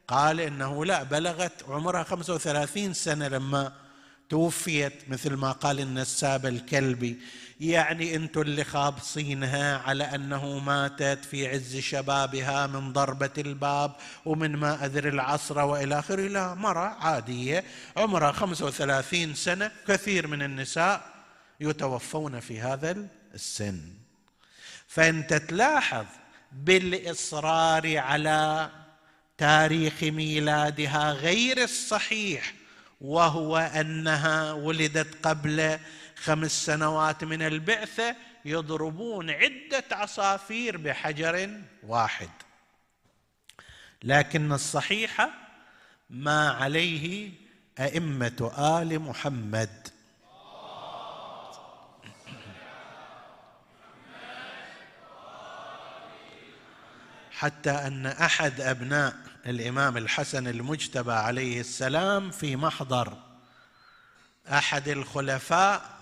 قال 0.09 0.41
إنه 0.41 0.85
لا 0.85 1.03
بلغت 1.03 1.65
عمرها 1.69 2.03
خمسة 2.03 2.35
وثلاثين 2.35 2.93
سنة 2.93 3.29
لما 3.29 3.84
توفيت 4.29 5.09
مثل 5.09 5.35
ما 5.35 5.53
قال 5.53 5.81
النساب 5.81 6.47
الكلبي. 6.47 7.19
يعني 7.61 8.17
أنتم 8.17 8.41
اللي 8.41 8.65
خابصينها 8.65 9.79
على 9.79 10.05
انه 10.15 10.59
ماتت 10.59 11.25
في 11.25 11.49
عز 11.49 11.77
شبابها 11.77 12.67
من 12.67 12.93
ضربة 12.93 13.31
الباب 13.39 13.93
ومن 14.25 14.57
ما 14.57 14.85
ادري 14.85 15.09
العصره 15.09 15.65
وإلى 15.65 15.99
آخره. 15.99 16.29
لا 16.29 16.55
مرة 16.55 16.89
عادية 16.89 17.65
عمرها 17.97 18.33
35 18.33 19.35
سنة. 19.35 19.71
كثير 19.89 20.27
من 20.27 20.43
النساء 20.43 21.15
يتوفون 21.61 22.41
في 22.41 22.61
هذا 22.61 23.07
السن. 23.35 23.81
فأنت 24.89 25.35
تلاحظ 25.35 26.07
بالإصرار 26.53 27.99
على 27.99 28.71
تاريخ 29.39 30.03
ميلادها 30.03 31.13
غير 31.13 31.63
الصحيح. 31.63 32.55
وهو 33.01 33.57
أنها 33.57 34.53
ولدت 34.53 35.27
قبل 35.27 35.79
خمس 36.17 36.67
سنوات 36.67 37.25
من 37.25 37.43
البعثة 37.43 38.17
يضربون 38.45 39.31
عدة 39.31 39.85
عصافير 39.93 40.77
بحجر 40.77 41.61
واحد. 41.83 42.31
لكن 44.03 44.53
الصحيح 44.53 45.29
ما 46.11 46.51
عليه 46.51 47.31
أئمة 47.81 48.53
آل 48.59 48.99
محمد. 48.99 49.89
حتى 57.31 57.71
أن 57.71 58.07
أحد 58.07 58.61
أبناء 58.61 59.34
الإمام 59.47 59.97
الحسن 59.97 60.49
المجتبى 60.49 61.13
عليه 61.13 61.61
السلام 61.61 62.31
في 62.31 62.57
محضر. 62.57 63.19
أحد 64.49 64.89
الخلفاء 64.89 65.99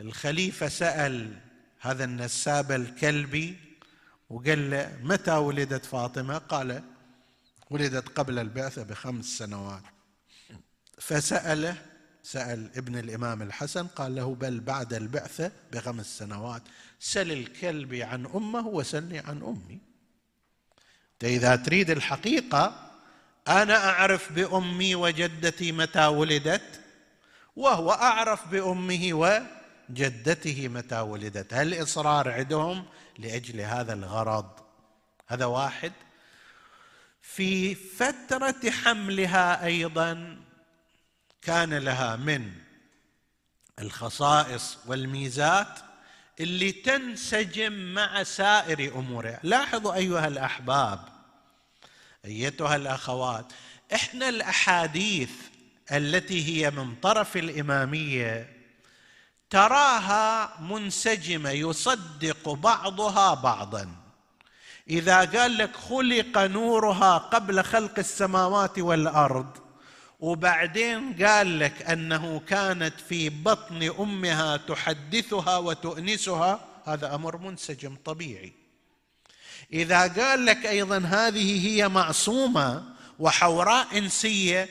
الخليفة 0.00 0.68
سأل 0.68 1.40
هذا 1.80 2.04
النساب 2.04 2.72
الكلبي 2.72 3.56
وقال 4.30 4.70
له 4.70 4.98
متى 5.02 5.32
ولدت 5.32 5.84
فاطمة؟ 5.84 6.38
قال 6.38 6.82
ولدت 7.70 8.08
قبل 8.08 8.38
البعثة 8.38 8.82
بخمس 8.82 9.24
سنوات. 9.24 9.82
فسأله 10.98 11.76
سأل 12.22 12.70
ابن 12.76 12.98
الإمام 12.98 13.42
الحسن 13.42 13.86
قال 13.86 14.14
له 14.14 14.34
بل 14.34 14.60
بعد 14.60 14.94
البعثة 14.94 15.52
بخمس 15.72 16.18
سنوات 16.18 16.62
سل 17.00 17.32
الكلبي 17.32 18.02
عن 18.02 18.26
أمه 18.26 18.66
وسلني 18.66 19.18
عن 19.18 19.42
أمي. 19.42 19.91
إذا 21.24 21.56
تريد 21.56 21.90
الحقيقة 21.90 22.90
أنا 23.48 23.90
أعرف 23.90 24.32
بأمي 24.32 24.94
وجدتي 24.94 25.72
متى 25.72 26.06
ولدت 26.06 26.80
وهو 27.56 27.92
أعرف 27.92 28.48
بأمه 28.48 29.08
وجدته 29.12 30.68
متى 30.68 31.00
ولدت. 31.00 31.54
هل 31.54 31.82
إصرار 31.82 32.30
عندهم 32.30 32.84
لأجل 33.18 33.60
هذا 33.60 33.92
الغرض؟ 33.92 34.50
هذا 35.28 35.44
واحد. 35.44 35.92
في 37.22 37.74
فترة 37.74 38.70
حملها 38.70 39.64
أيضا 39.64 40.36
كان 41.42 41.74
لها 41.74 42.16
من 42.16 42.52
الخصائص 43.78 44.78
والميزات 44.86 45.78
اللي 46.40 46.72
تنسجم 46.72 47.72
مع 47.72 48.22
سائر 48.22 48.98
أمورها. 48.98 49.40
لاحظوا 49.42 49.94
أيها 49.94 50.28
الأحباب 50.28 51.11
أيتها 52.24 52.76
الأخوات 52.76 53.52
إحنا 53.94 54.28
الأحاديث 54.28 55.30
التي 55.92 56.46
هي 56.46 56.70
من 56.70 56.94
طرف 56.94 57.36
الإمامية 57.36 58.56
تراها 59.50 60.60
منسجمة 60.60 61.50
يصدق 61.50 62.48
بعضها 62.48 63.34
بعضا. 63.34 63.88
إذا 64.90 65.24
قال 65.24 65.58
لك 65.58 65.76
خلق 65.76 66.38
نورها 66.38 67.18
قبل 67.18 67.64
خلق 67.64 67.98
السماوات 67.98 68.78
والأرض 68.78 69.58
وبعدين 70.20 71.24
قال 71.24 71.58
لك 71.58 71.82
أنه 71.82 72.40
كانت 72.48 73.00
في 73.08 73.28
بطن 73.28 73.82
أمها 74.00 74.56
تحدثها 74.56 75.58
وتؤنسها 75.58 76.60
هذا 76.84 77.14
أمر 77.14 77.36
منسجم 77.36 77.96
طبيعي. 78.04 78.61
إذا 79.72 80.08
قال 80.08 80.46
لك 80.46 80.66
أيضا 80.66 80.98
هذه 80.98 81.68
هي 81.68 81.88
معصومة 81.88 82.84
وحوراء 83.18 83.98
إنسية 83.98 84.68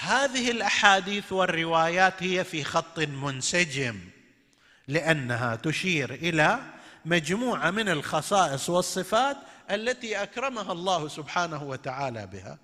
هذه 0.00 0.50
الأحاديث 0.50 1.32
والروايات 1.32 2.22
هي 2.22 2.44
في 2.44 2.64
خط 2.64 2.98
منسجم 2.98 3.98
لأنها 4.88 5.56
تشير 5.56 6.14
إلى 6.14 6.58
مجموعة 7.04 7.70
من 7.70 7.88
الخصائص 7.88 8.70
والصفات 8.70 9.36
التي 9.70 10.22
أكرمها 10.22 10.72
الله 10.72 11.08
سبحانه 11.08 11.62
وتعالى 11.62 12.26
بها. 12.26 12.58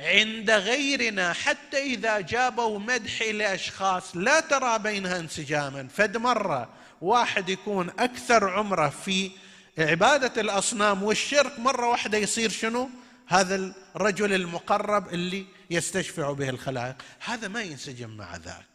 عند 0.00 0.50
غيرنا 0.50 1.32
حتى 1.32 1.82
إذا 1.82 2.20
جابوا 2.20 2.78
مدح 2.78 3.22
لأشخاص 3.22 4.16
لا 4.16 4.40
ترى 4.40 4.78
بينها 4.78 5.18
انسجاما 5.18 5.88
فد 5.88 6.16
مره 6.16 6.68
واحد 7.00 7.48
يكون 7.48 7.90
أكثر 7.98 8.50
عمره 8.50 8.88
في 8.88 9.30
عبادة 9.78 10.40
الأصنام 10.40 11.02
والشرك 11.02 11.58
مرة 11.58 11.88
واحدة 11.88 12.18
يصير 12.18 12.50
شنو؟ 12.50 12.90
هذا 13.26 13.74
الرجل 13.96 14.32
المقرب 14.32 15.14
اللي 15.14 15.46
يستشفع 15.70 16.32
به 16.32 16.48
الخلائق. 16.48 16.96
هذا 17.24 17.48
ما 17.48 17.62
ينسجم 17.62 18.10
مع 18.10 18.36
ذاك. 18.36 18.66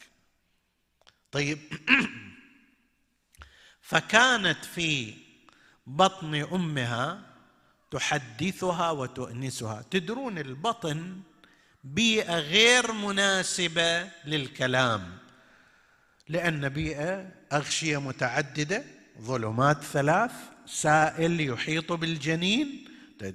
طيب. 1.31 1.59
فكانت 3.89 4.65
في 4.65 5.13
بطن 5.87 6.35
أمها 6.35 7.21
تحدثها 7.91 8.91
وتؤنسها. 8.91 9.85
تدرون 9.91 10.37
البطن 10.37 11.21
بيئة 11.83 12.39
غير 12.39 12.91
مناسبة 12.91 14.09
للكلام. 14.25 15.17
لأن 16.27 16.69
بيئة 16.69 17.31
أغشية 17.53 17.97
متعددة 17.97 18.83
ظلمات 19.21 19.83
ثلاث 19.83 20.31
سائل 20.69 21.41
يحيط 21.41 21.91
بالجنين. 21.91 22.85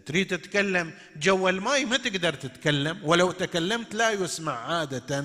تريد 0.06 0.26
تتكلم 0.26 0.92
جو 1.16 1.48
الماء 1.48 1.84
ما 1.84 1.96
تقدر 1.96 2.34
تتكلم 2.34 3.00
ولو 3.04 3.32
تكلمت 3.32 3.94
لا 3.94 4.10
يسمع 4.10 4.52
عادة. 4.52 5.24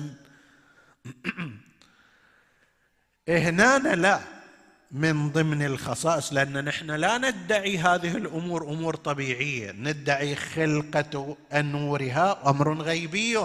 هنا 3.28 3.78
لا 3.78 4.20
من 4.90 5.30
ضمن 5.30 5.62
الخصائص 5.62 6.32
لأن 6.32 6.64
نحن 6.64 6.90
لا 6.90 7.18
ندعي 7.18 7.78
هذه 7.78 8.16
الأمور 8.16 8.62
أمور 8.62 8.96
طبيعية. 8.96 9.72
ندعي 9.72 10.36
خلقة 10.36 11.36
أنورها 11.52 12.50
أمر 12.50 12.82
غيبي. 12.82 13.38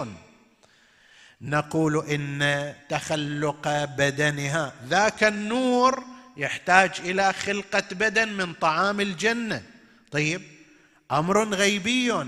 نقول 1.40 2.06
إن 2.06 2.74
تخلق 2.88 3.84
بدنها 3.84 4.72
ذاك 4.88 5.24
النور 5.24 6.15
يحتاج 6.36 6.90
إلى 6.98 7.32
خلقة 7.32 7.84
بدن 7.90 8.28
من 8.28 8.54
طعام 8.54 9.00
الجنة. 9.00 9.62
طيب 10.10 10.42
أمر 11.12 11.54
غيبي. 11.54 12.26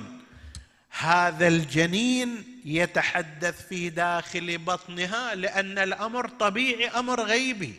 هذا 0.90 1.48
الجنين 1.48 2.60
يتحدث 2.64 3.68
في 3.68 3.90
داخل 3.90 4.58
بطنها 4.58 5.34
لأن 5.34 5.78
الأمر 5.78 6.28
طبيعي 6.28 6.88
أمر 6.88 7.22
غيبي. 7.22 7.74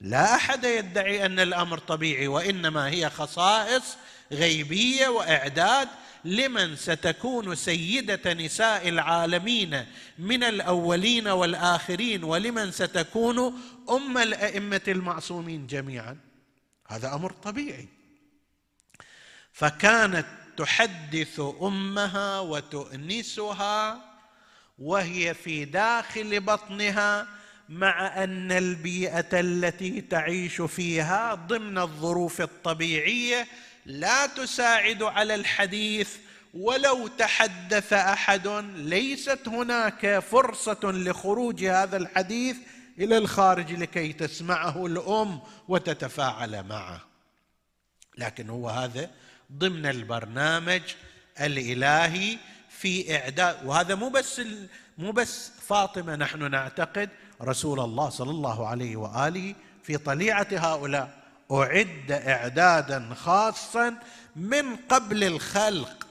لا 0.00 0.34
أحد 0.34 0.64
يدعي 0.64 1.26
أن 1.26 1.40
الأمر 1.40 1.78
طبيعي 1.78 2.28
وإنما 2.28 2.88
هي 2.88 3.10
خصائص 3.10 3.96
غيبية 4.32 5.08
وإعداد 5.08 5.88
لمن 6.24 6.76
ستكون 6.76 7.54
سيدة 7.54 8.32
نساء 8.32 8.88
العالمين 8.88 9.86
من 10.18 10.44
الأولين 10.44 11.28
والآخرين 11.28 12.24
ولمن 12.24 12.70
ستكون 12.70 13.38
أم 13.90 14.18
الأئمة 14.18 14.80
المعصومين 14.88 15.66
جميعا. 15.66 16.18
هذا 16.88 17.14
أمر 17.14 17.32
طبيعي. 17.32 17.88
فكانت 19.52 20.26
تحدث 20.56 21.40
أمها 21.62 22.40
وتؤنسها 22.40 24.04
وهي 24.78 25.34
في 25.34 25.64
داخل 25.64 26.40
بطنها 26.40 27.26
مع 27.68 28.24
أن 28.24 28.52
البيئة 28.52 29.40
التي 29.40 30.00
تعيش 30.00 30.60
فيها 30.60 31.34
ضمن 31.34 31.78
الظروف 31.78 32.40
الطبيعية 32.40 33.46
لا 33.86 34.26
تساعد 34.26 35.02
على 35.02 35.34
الحديث 35.34 36.16
ولو 36.54 37.06
تحدث 37.06 37.92
أحد. 37.92 38.48
ليست 38.76 39.48
هناك 39.48 40.18
فرصة 40.18 40.80
لخروج 40.84 41.64
هذا 41.64 41.96
الحديث 41.96 42.56
إلى 42.98 43.18
الخارج 43.18 43.72
لكي 43.72 44.12
تسمعه 44.12 44.86
الأم 44.86 45.40
وتتفاعل 45.68 46.62
معه. 46.62 47.00
لكن 48.18 48.50
هو 48.50 48.68
هذا 48.68 49.10
ضمن 49.52 49.86
البرنامج 49.86 50.82
الإلهي 51.40 52.38
في 52.70 53.16
إعداد. 53.16 53.66
وهذا 53.66 53.94
مو 53.94 54.08
بس 54.08 54.42
مو 54.98 55.12
بس 55.12 55.50
فاطمة 55.68 56.16
نحن 56.16 56.50
نعتقد 56.50 57.10
رسول 57.42 57.80
الله 57.80 58.08
صلى 58.08 58.30
الله 58.30 58.68
عليه 58.68 58.96
وآله 58.96 59.54
في 59.82 59.96
طليعة 59.96 60.48
هؤلاء. 60.52 61.23
أعد 61.52 62.12
إعدادا 62.12 63.14
خاصا 63.14 63.96
من 64.36 64.76
قبل 64.76 65.24
الخلق. 65.24 66.06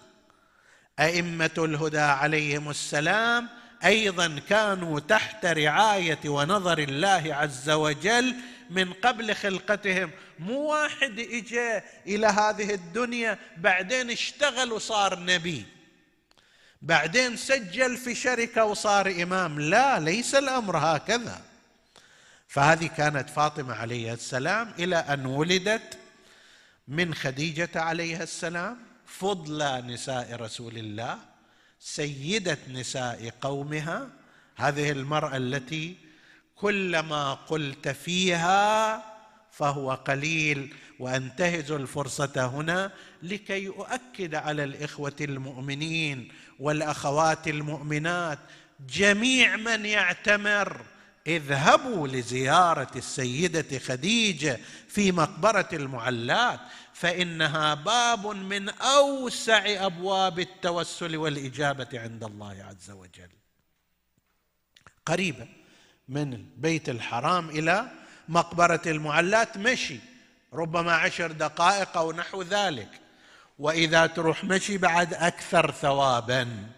أئمة 0.99 1.51
الهدى 1.57 1.99
عليهم 1.99 2.69
السلام 2.69 3.49
أيضا 3.85 4.39
كانوا 4.49 4.99
تحت 4.99 5.45
رعاية 5.45 6.19
ونظر 6.25 6.77
الله 6.77 7.35
عز 7.35 7.69
وجل 7.69 8.35
من 8.69 8.93
قبل 8.93 9.35
خلقتهم. 9.35 10.11
مو 10.39 10.59
واحد 10.59 11.19
اجى 11.19 11.81
إلى 12.07 12.27
هذه 12.27 12.73
الدنيا 12.73 13.39
بعدين 13.57 14.11
اشتغل 14.11 14.71
وصار 14.71 15.19
نبي. 15.19 15.65
بعدين 16.81 17.37
سجل 17.37 17.97
في 17.97 18.15
شركة 18.15 18.65
وصار 18.65 19.07
إمام. 19.07 19.59
لا 19.59 19.99
ليس 19.99 20.35
الأمر 20.35 20.77
هكذا. 20.77 21.41
فهذه 22.53 22.87
كانت 22.87 23.29
فاطمة 23.29 23.73
عليه 23.73 24.13
السلام 24.13 24.73
إلى 24.79 24.95
أن 24.95 25.25
ولدت 25.25 25.97
من 26.87 27.13
خديجة 27.13 27.69
عليها 27.75 28.23
السلام 28.23 28.77
فضل 29.05 29.87
نساء 29.87 30.35
رسول 30.35 30.77
الله 30.77 31.19
سيدة 31.79 32.57
نساء 32.69 33.33
قومها. 33.41 34.09
هذه 34.55 34.91
المرأة 34.91 35.37
التي 35.37 35.97
كلما 36.55 37.33
قلت 37.33 37.87
فيها 37.87 39.03
فهو 39.51 39.93
قليل 39.93 40.73
وأنتهز 40.99 41.71
الفرصة 41.71 42.45
هنا 42.45 42.91
لكي 43.23 43.67
اؤكد 43.67 44.35
على 44.35 44.63
الإخوة 44.63 45.15
المؤمنين 45.21 46.31
والأخوات 46.59 47.47
المؤمنات 47.47 48.39
جميع 48.89 49.55
من 49.55 49.85
يعتمر 49.85 50.92
اذهبوا 51.27 52.07
لزيارة 52.07 52.91
السيدة 52.95 53.79
خديجة 53.79 54.59
في 54.87 55.11
مقبرة 55.11 55.69
المعلات 55.73 56.59
فإنها 56.93 57.73
باب 57.73 58.27
من 58.27 58.69
أوسع 58.69 59.85
أبواب 59.85 60.39
التوسل 60.39 61.17
والإجابة 61.17 61.87
عند 61.93 62.23
الله 62.23 62.65
عز 62.69 62.91
وجل. 62.91 63.29
قريبة 65.05 65.47
من 66.09 66.33
البيت 66.33 66.89
الحرام 66.89 67.49
إلى 67.49 67.91
مقبرة 68.29 68.81
المعلات 68.85 69.57
مشي 69.57 69.99
ربما 70.53 70.93
عشر 70.93 71.31
دقائق 71.31 71.97
أو 71.97 72.11
نحو 72.11 72.41
ذلك. 72.41 72.89
وإذا 73.59 74.05
تروح 74.05 74.43
مشي 74.43 74.77
بعد 74.77 75.13
أكثر 75.13 75.71
ثوابا. 75.71 76.69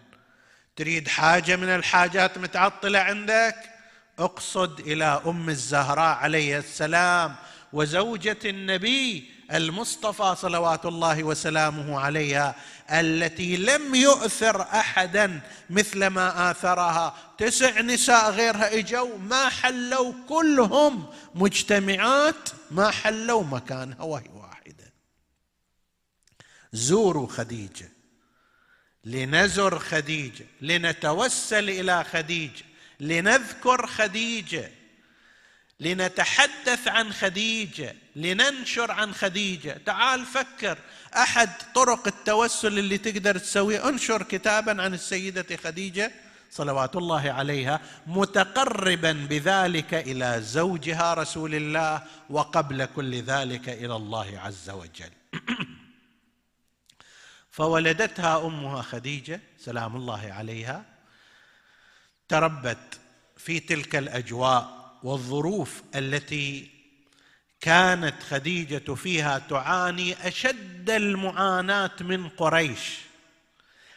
تريد 0.76 1.08
حاجة 1.08 1.56
من 1.56 1.68
الحاجات 1.68 2.38
متعطلة 2.38 2.98
عندك؟ 2.98 3.75
اقصد 4.18 4.80
إلى 4.80 5.22
ام 5.26 5.48
الزهراء 5.48 6.16
عليه 6.16 6.58
السلام 6.58 7.36
وزوجة 7.72 8.38
النبي 8.44 9.30
المصطفى 9.52 10.34
صلوات 10.38 10.86
الله 10.86 11.24
وسلامه 11.24 12.00
عليها 12.00 12.54
التي 12.90 13.56
لم 13.56 13.94
يؤثر 13.94 14.62
احدا 14.62 15.40
مثل 15.70 16.06
ما 16.06 16.50
آثرها. 16.50 17.14
تسع 17.38 17.80
نساء 17.80 18.30
غيرها 18.30 18.78
اجوا 18.78 19.18
ما 19.18 19.48
حلوا 19.48 20.12
كلهم 20.28 21.06
مجتمعات 21.34 22.48
ما 22.70 22.90
حلوا 22.90 23.44
مكانها 23.44 24.02
وهي 24.02 24.28
واحدة 24.34 24.92
زوروا 26.72 27.28
خديجة. 27.28 27.92
لنزر 29.04 29.78
خديجة. 29.78 30.46
لنتوسل 30.60 31.70
إلى 31.70 32.04
خديجة. 32.04 32.64
لنذكر 33.00 33.86
خديجة 33.86 34.70
لنتحدث 35.80 36.88
عن 36.88 37.12
خديجة 37.12 37.94
لننشر 38.16 38.90
عن 38.90 39.14
خديجة. 39.14 39.80
تعال 39.86 40.26
فكر 40.26 40.78
أحد 41.16 41.50
طرق 41.74 42.06
التوسل 42.06 42.78
اللي 42.78 42.98
تقدر 42.98 43.38
تسويه؟ 43.38 43.88
انشر 43.88 44.22
كتابا 44.22 44.82
عن 44.82 44.94
السيدة 44.94 45.56
خديجة 45.56 46.12
صلوات 46.50 46.96
الله 46.96 47.30
عليها 47.30 47.80
متقربا 48.06 49.12
بذلك 49.12 49.94
إلى 49.94 50.40
زوجها 50.40 51.14
رسول 51.14 51.54
الله 51.54 52.02
وقبل 52.30 52.84
كل 52.84 53.14
ذلك 53.14 53.68
إلى 53.68 53.96
الله 53.96 54.40
عز 54.40 54.70
وجل. 54.70 55.10
فولدتها 57.50 58.46
أمها 58.46 58.82
خديجة 58.82 59.40
سلام 59.58 59.96
الله 59.96 60.32
عليها. 60.32 60.95
تربت 62.28 62.98
في 63.36 63.60
تلك 63.60 63.96
الأجواء 63.96 64.76
والظروف 65.02 65.82
التي 65.94 66.70
كانت 67.60 68.22
خديجة 68.30 68.94
فيها 68.94 69.38
تعاني 69.38 70.28
أشد 70.28 70.90
المعاناة 70.90 71.90
من 72.00 72.28
قريش. 72.28 72.98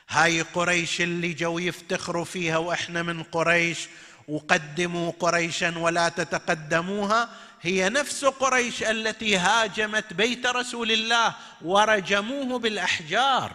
هاي 0.09 0.41
قريش 0.41 1.01
اللي 1.01 1.33
جو 1.33 1.59
يفتخروا 1.59 2.25
فيها 2.25 2.57
وإحنا 2.57 3.03
من 3.03 3.23
قريش 3.23 3.87
وقدموا 4.27 5.11
قريشا 5.19 5.77
ولا 5.77 6.09
تتقدموها 6.09 7.29
هي 7.61 7.89
نفس 7.89 8.25
قريش 8.25 8.83
التي 8.83 9.37
هاجمت 9.37 10.13
بيت 10.13 10.45
رسول 10.45 10.91
الله 10.91 11.35
ورجموه 11.61 12.59
بالأحجار. 12.59 13.51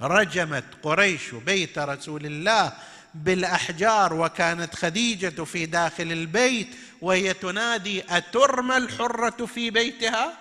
رجمت 0.00 0.64
قريش 0.82 1.34
بيت 1.34 1.78
رسول 1.78 2.26
الله 2.26 2.72
بالأحجار 3.14 4.14
وكانت 4.14 4.74
خديجة 4.74 5.44
في 5.44 5.66
داخل 5.66 6.12
البيت 6.12 6.68
وهي 7.00 7.34
تنادي 7.34 8.04
أترمى 8.16 8.76
الحرة 8.76 9.46
في 9.46 9.70
بيتها؟ 9.70 10.38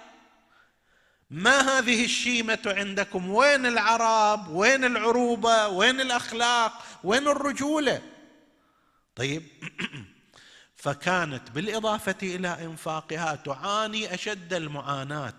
ما 1.30 1.78
هذه 1.78 2.06
الشيمة 2.06 2.60
عندكم؟ 2.66 3.30
وين 3.30 3.66
العرب 3.66 4.48
وين 4.50 4.86
العروبة؟ 4.86 5.68
وين 5.68 6.02
الأخلاق؟ 6.02 6.84
وين 7.04 7.28
الرجولة؟ 7.28 8.02
طيب 9.16 9.44
فكانت 10.84 11.52
بالإضافة 11.52 12.16
إلى 12.24 12.48
إنفاقها 12.48 13.36
تعاني 13.36 14.14
أشد 14.14 14.54
المعاناة. 14.54 15.34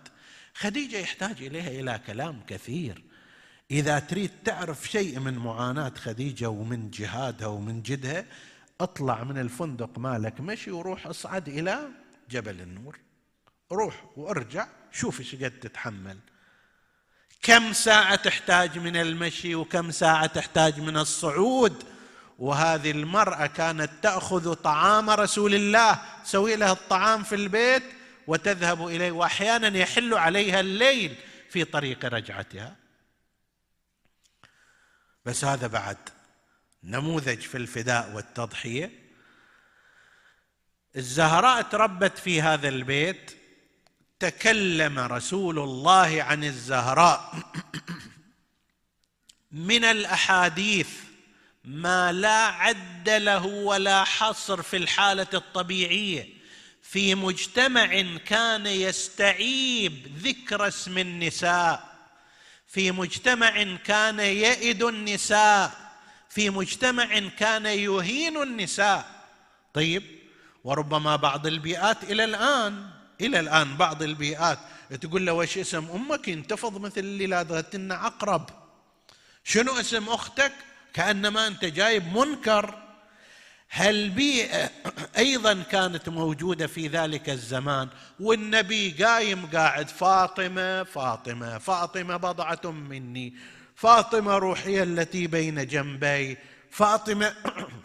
خديجة 0.55 0.97
يحتاج 0.97 1.43
إليها 1.43 1.69
إلى 1.81 2.01
كلام 2.07 2.41
كثير. 2.47 3.08
إذا 3.71 3.99
تريد 3.99 4.31
تعرف 4.45 4.89
شيء 4.89 5.19
من 5.19 5.35
معاناة 5.35 5.93
خديجة 5.97 6.49
ومن 6.49 6.91
جهادها 6.91 7.47
ومن 7.47 7.83
جدها 7.83 8.25
اطلع 8.81 9.25
من 9.25 9.39
الفندق 9.39 9.99
مالك 9.99 10.41
مشي 10.41 10.71
وروح 10.71 11.07
اصعد 11.07 11.49
إلى 11.49 11.89
جبل 12.31 12.61
النور. 12.61 12.99
روح 13.73 14.05
وارجع 14.17 14.67
شوف 14.93 15.21
إيش 15.21 15.35
قد 15.35 15.51
تتحمل. 15.51 16.19
كم 17.43 17.73
ساعة 17.73 18.15
تحتاج 18.15 18.79
من 18.79 18.97
المشي 18.97 19.55
وكم 19.55 19.91
ساعة 19.91 20.27
تحتاج 20.27 20.81
من 20.81 20.97
الصعود؟ 20.97 21.85
وهذه 22.39 22.91
المرأة 22.91 23.47
كانت 23.47 23.91
تأخذ 24.03 24.55
طعام 24.55 25.11
رسول 25.11 25.55
الله 25.55 25.99
تسوي 26.25 26.57
لها 26.57 26.73
الطعام 26.73 27.23
في 27.23 27.35
البيت 27.35 27.83
وتذهب 28.27 28.87
إليه 28.87 29.13
واحيانا 29.13 29.79
يحل 29.79 30.15
عليها 30.15 30.61
الليل 30.61 31.15
في 31.51 31.65
طريق 31.65 32.05
رجعتها. 32.05 32.77
بس 35.29 35.45
هذا 35.45 35.67
بعد 35.67 35.97
نموذج 36.85 37.41
في 37.41 37.57
الفداء 37.57 38.13
والتضحية. 38.15 38.93
الزهراء 40.97 41.63
تربت 41.63 42.19
في 42.19 42.43
هذا 42.43 42.69
البيت 42.69 43.37
تكلم 44.21 44.99
رسول 44.99 45.59
الله 45.59 46.23
عن 46.23 46.45
الزهراء. 46.45 47.35
من 49.69 49.85
الأحاديث 49.85 50.91
ما 51.65 52.13
لا 52.13 52.47
عد 52.47 53.09
له 53.09 53.47
ولا 53.47 54.05
حصر 54.05 54.63
في 54.63 54.77
الحالة 54.77 55.29
الطبيعية. 55.35 56.29
في 56.83 57.15
مجتمع 57.15 58.03
كان 58.27 58.67
يستعيب 58.67 60.19
ذكر 60.23 60.69
اسم 60.69 60.99
النساء. 60.99 61.88
في 62.69 62.93
مجتمع 62.93 63.77
كان 63.85 64.21
يئد 64.21 64.83
النساء 64.83 65.89
في 66.29 66.51
مجتمع 66.51 67.19
كان 67.39 67.67
يهين 67.67 68.43
النساء. 68.43 69.05
طيب 69.75 70.03
وربما 70.65 71.17
بعض 71.17 71.47
البيئات 71.47 72.05
إلى 72.05 72.25
الآن 72.25 72.87
إلى 73.21 73.41
الآن 73.41 73.77
بعض 73.77 74.03
البيئات 74.03 74.59
تقول 75.01 75.27
له 75.27 75.33
وش 75.33 75.59
اسم 75.59 75.91
أمك؟ 75.95 76.29
ينتفض 76.29 76.81
مثل 76.81 77.01
اللي 77.01 77.27
لادغتنا 77.27 77.95
عقرب 77.95 78.51
شنو 79.45 79.81
اسم 79.81 80.09
أختك؟ 80.09 80.53
كأنما 80.95 81.47
أنت 81.47 81.65
جايب 81.65 82.17
منكر. 82.17 82.88
هالبيئه 83.71 84.71
أيضا 85.19 85.63
كانت 85.63 86.09
موجودة 86.09 86.67
في 86.67 86.89
ذلك 86.89 87.31
الزمان؟ 87.31 87.89
والنبي 88.21 89.05
قايم 89.05 89.47
قاعد 89.47 89.89
فاطمة 89.89 90.83
فاطمة 90.83 91.59
فاطمة 91.59 92.17
بضعة 92.17 92.61
مني 92.65 93.35
فاطمة 93.75 94.39
روحي 94.39 94.83
التي 94.83 95.27
بين 95.27 95.67
جنبي 95.67 96.39
فاطمة 96.71 97.35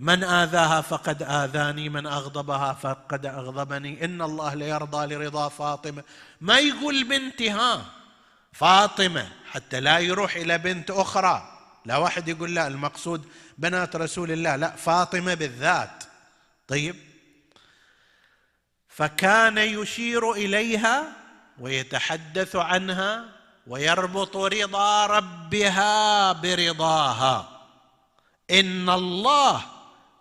من 0.00 0.24
آذاها 0.24 0.80
فقد 0.80 1.22
آذاني 1.22 1.88
من 1.88 2.06
أغضبها 2.06 2.72
فقد 2.72 3.26
أغضبني 3.26 4.04
إن 4.04 4.22
الله 4.22 4.54
ليرضى 4.54 5.14
لرضا 5.14 5.48
فاطمة. 5.48 6.02
ما 6.40 6.58
يقول 6.58 7.04
بنتي 7.04 7.50
ها 7.50 7.84
فاطمة 8.52 9.28
حتى 9.50 9.80
لا 9.80 9.98
يروح 9.98 10.36
إلى 10.36 10.58
بنت 10.58 10.90
أخرى. 10.90 11.49
لا 11.84 11.96
واحد 11.96 12.28
يقول 12.28 12.54
لا 12.54 12.66
المقصود 12.66 13.28
بنات 13.58 13.96
رسول 13.96 14.32
الله 14.32 14.56
لا 14.56 14.76
فاطمة 14.76 15.34
بالذات. 15.34 16.04
طيب. 16.68 16.96
فكان 18.88 19.58
يشير 19.58 20.32
إليها 20.32 21.12
ويتحدث 21.58 22.56
عنها 22.56 23.24
ويربط 23.66 24.36
رضا 24.36 25.06
ربها 25.06 26.32
برضاها. 26.32 27.60
إن 28.50 28.90
الله 28.90 29.62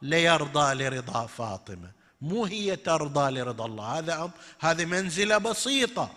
ليرضى 0.02 0.74
لرضا 0.74 1.26
فاطمة. 1.26 1.92
مو 2.22 2.46
هي 2.46 2.76
ترضى 2.76 3.32
لرضا 3.32 3.66
الله. 3.66 3.98
هذا 3.98 4.32
هذه 4.60 4.86
منزلة 4.86 5.38
بسيطة. 5.38 6.12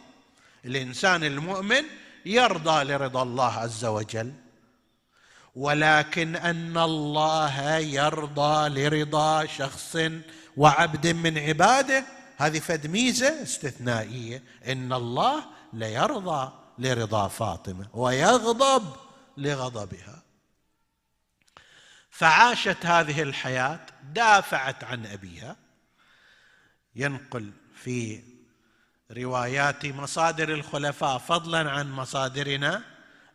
الإنسان 0.64 1.24
المؤمن 1.24 1.84
يرضى 2.26 2.84
لرضا 2.84 3.22
الله 3.22 3.52
عز 3.52 3.84
وجل. 3.84 4.32
ولكن 5.54 6.36
أن 6.36 6.78
الله 6.78 7.76
يرضى 7.76 8.68
لرضا 8.68 9.46
شخص 9.46 9.96
وعبد 10.56 11.06
من 11.06 11.38
عباده 11.38 12.04
هذه 12.36 12.58
فد 12.58 12.86
ميزه 12.86 13.42
استثنائية. 13.42 14.42
إن 14.66 14.92
الله 14.92 15.44
ليرضى 15.72 16.52
لرضا 16.78 17.28
فاطمة 17.28 17.88
ويغضب 17.92 18.96
لغضبها. 19.36 20.22
فعاشت 22.10 22.86
هذه 22.86 23.22
الحياة 23.22 23.80
دافعت 24.12 24.84
عن 24.84 25.06
أبيها. 25.06 25.56
ينقل 26.94 27.52
في 27.74 28.22
روايات 29.10 29.86
مصادر 29.86 30.54
الخلفاء 30.54 31.18
فضلا 31.18 31.70
عن 31.70 31.92
مصادرنا. 31.92 32.91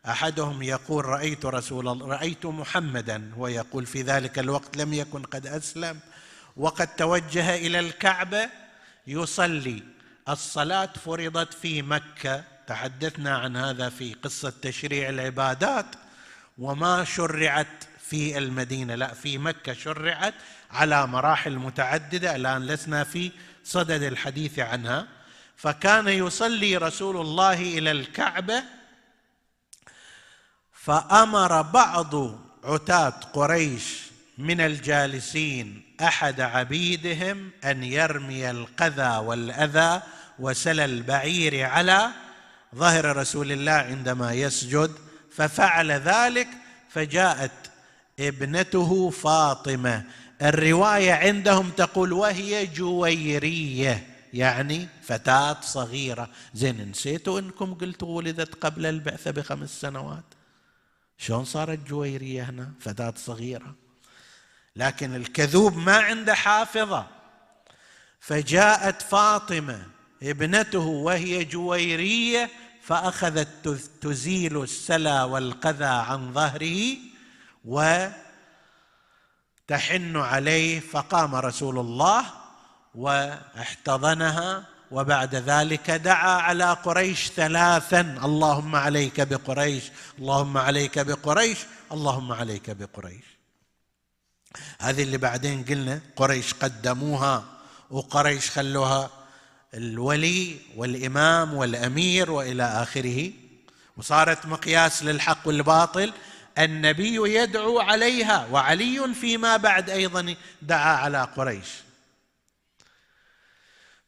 أحدهم 0.08 0.62
يقول 0.62 1.04
رأيت 1.04 1.46
رسول 1.46 1.88
الله 1.88 2.06
رأيت 2.06 2.46
محمدا 2.46 3.32
ويقول 3.36 3.86
في 3.86 4.02
ذلك 4.02 4.38
الوقت 4.38 4.76
لم 4.76 4.92
يكن 4.92 5.22
قد 5.22 5.46
أسلم. 5.46 5.98
وقد 6.56 6.86
توجه 6.86 7.56
إلى 7.56 7.80
الكعبة 7.80 8.48
يصلي. 9.06 9.82
الصلاة 10.28 10.90
فرضت 11.04 11.54
في 11.54 11.82
مكة. 11.82 12.44
تحدثنا 12.66 13.38
عن 13.38 13.56
هذا 13.56 13.88
في 13.88 14.14
قصة 14.14 14.52
تشريع 14.62 15.08
العبادات. 15.08 15.86
وما 16.58 17.04
شرعت 17.04 17.84
في 18.10 18.38
المدينة 18.38 18.94
لا 18.94 19.14
في 19.14 19.38
مكة 19.38 19.72
شرعت 19.72 20.34
على 20.70 21.06
مراحل 21.06 21.56
متعددة. 21.56 22.36
الآن 22.36 22.66
لسنا 22.66 23.04
في 23.04 23.32
صدد 23.64 24.02
الحديث 24.02 24.58
عنها. 24.58 25.06
فكان 25.56 26.08
يصلي 26.08 26.76
رسول 26.76 27.16
الله 27.16 27.78
إلى 27.78 27.90
الكعبة 27.90 28.77
فأمر 30.88 31.62
بعض 31.62 32.14
عتاة 32.64 33.08
قريش 33.32 34.00
من 34.38 34.60
الجالسين 34.60 35.82
أحد 36.00 36.40
عبيدهم 36.40 37.50
أن 37.64 37.84
يرمي 37.84 38.50
القذى 38.50 39.16
والأذى 39.16 40.02
وسل 40.38 40.80
البعير 40.80 41.64
على 41.64 42.08
ظهر 42.74 43.16
رسول 43.16 43.52
الله 43.52 43.72
عندما 43.72 44.32
يسجد 44.32 44.90
ففعل 45.32 45.90
ذلك 45.90 46.48
فجاءت 46.88 47.70
ابنته 48.20 49.10
فاطمة. 49.10 50.04
الرواية 50.42 51.12
عندهم 51.12 51.70
تقول 51.70 52.12
وهي 52.12 52.66
جويرية 52.66 54.06
يعني 54.34 54.88
فتاة 55.02 55.56
صغيرة. 55.60 56.28
زين 56.54 56.90
نسيتوا 56.90 57.40
إنكم 57.40 57.74
قلتوا 57.74 58.16
ولدت 58.16 58.54
قبل 58.54 58.86
البعثة 58.86 59.30
بخمس 59.30 59.80
سنوات؟ 59.80 60.37
شلون 61.18 61.44
صارت 61.44 61.78
جويرية 61.88 62.42
هنا؟ 62.42 62.72
فتاة 62.80 63.14
صغيرة. 63.16 63.74
لكن 64.76 65.14
الكذوب 65.14 65.76
ما 65.76 65.96
عنده 65.96 66.34
حافظة. 66.34 67.06
فجاءت 68.20 69.02
فاطمة 69.02 69.86
ابنته 70.22 70.86
وهي 70.86 71.44
جويرية 71.44 72.50
فأخذت 72.82 73.68
تزيل 74.00 74.62
السلا 74.62 75.24
والقذى 75.24 75.84
عن 75.84 76.32
ظهره 76.32 76.96
وتحن 77.64 78.16
عليه 80.16 80.80
فقام 80.80 81.34
رسول 81.34 81.78
الله 81.78 82.24
واحتضنها 82.94 84.66
وبعد 84.90 85.34
ذلك 85.34 85.90
دعا 85.90 86.40
على 86.40 86.72
قريش 86.72 87.28
ثلاثا. 87.28 88.00
اللهم 88.00 88.76
عليك 88.76 89.20
بقريش 89.20 89.84
اللهم 90.18 90.58
عليك 90.58 90.98
بقريش 90.98 91.58
اللهم 91.92 92.32
عليك 92.32 92.70
بقريش. 92.70 93.24
هذه 94.80 95.02
اللي 95.02 95.18
بعدين 95.18 95.64
قلنا 95.64 96.00
قريش 96.16 96.54
قدموها 96.54 97.44
وقريش 97.90 98.50
خلوها 98.50 99.10
الولي 99.74 100.56
والإمام 100.76 101.54
والأمير 101.54 102.30
وإلى 102.30 102.62
آخره. 102.62 103.30
وصارت 103.96 104.46
مقياس 104.46 105.02
للحق 105.02 105.38
والباطل. 105.48 106.12
النبي 106.58 107.34
يدعو 107.34 107.80
عليها 107.80 108.46
وعلي 108.52 109.14
فيما 109.14 109.56
بعد 109.56 109.90
أيضا 109.90 110.34
دعا 110.62 110.96
على 110.96 111.28
قريش. 111.36 111.87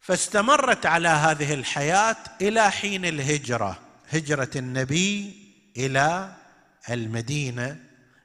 فاستمرت 0.01 0.87
على 0.87 1.09
هذه 1.09 1.55
الحياة 1.55 2.17
إلى 2.41 2.71
حين 2.71 3.05
الهجرة. 3.05 3.79
هجرة 4.11 4.51
النبي 4.57 5.37
إلى 5.77 6.33
المدينة. 6.91 7.77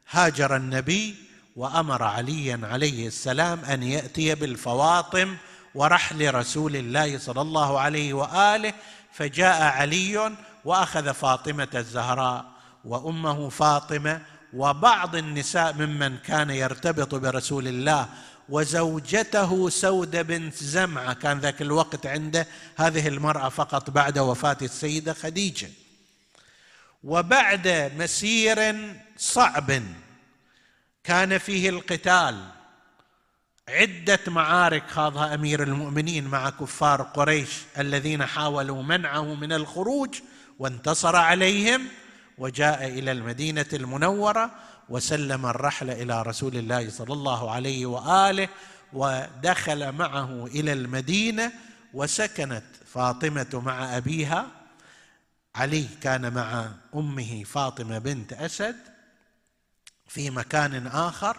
هاجر 0.10 0.56
النبي 0.56 1.16
وأمر 1.56 2.04
عليا 2.04 2.60
عليه 2.64 3.08
السلام 3.08 3.66
أن 3.66 3.84
يأتي 3.84 4.36
بالفواطم 4.36 5.36
ورحل 5.76 6.36
رسول 6.36 6.76
الله 6.76 7.18
صلى 7.18 7.42
الله 7.42 7.80
عليه 7.80 8.14
وآله. 8.14 8.74
فجاء 9.14 9.62
علي 9.62 10.32
وأخذ 10.66 11.14
فاطمة 11.14 11.68
الزهراء 11.76 12.46
وأمه 12.86 13.50
فاطمة 13.50 14.22
وبعض 14.54 15.16
النساء 15.16 15.74
ممن 15.74 16.18
كان 16.18 16.50
يرتبط 16.50 17.16
برسول 17.16 17.68
الله 17.68 18.10
وزوجته 18.50 19.70
سودة 19.70 20.22
بنت 20.22 20.56
زمعة. 20.56 21.14
كان 21.14 21.40
ذاك 21.40 21.62
الوقت 21.62 22.06
عنده 22.06 22.48
هذه 22.76 23.08
المرأة 23.08 23.50
فقط 23.50 23.90
بعد 23.90 24.20
وفاة 24.20 24.58
السيدة 24.62 25.14
خديجة. 25.14 25.70
وبعد 27.04 27.92
مسير 27.98 28.76
صعب 29.18 29.82
كان 31.04 31.38
فيه 31.38 31.70
القتال. 31.70 32.56
عدة 33.70 34.20
معارك 34.28 34.84
خاضها 34.90 35.34
أمير 35.34 35.64
المؤمنين 35.64 36.28
مع 36.28 36.50
كفار 36.50 37.02
قريش 37.02 37.50
الذين 37.78 38.26
حاولوا 38.26 38.84
منعه 38.84 39.34
من 39.36 39.54
الخروج 39.54 40.16
وانتصر 40.60 41.16
عليهم 41.16 41.88
وجاء 42.38 42.88
إلى 42.88 43.12
المدينة 43.12 43.66
المنورة 43.74 44.52
وسلم 44.90 45.46
الرحل 45.46 45.90
إلى 45.90 46.22
رسول 46.22 46.58
الله 46.58 46.90
صلى 46.90 47.14
الله 47.14 47.52
عليه 47.52 47.86
وآله 47.86 48.50
ودخل 48.94 49.92
معه 49.92 50.46
إلى 50.46 50.74
المدينة 50.74 51.52
وسكنت 51.94 52.64
فاطمة 52.94 53.62
مع 53.66 53.98
أبيها. 53.98 54.48
علي 55.56 55.88
كان 56.02 56.34
مع 56.34 56.72
أمه 56.96 57.44
فاطمة 57.44 57.98
بنت 57.98 58.34
أسد 58.34 58.76
في 60.08 60.30
مكان 60.30 60.88
آخر. 60.88 61.38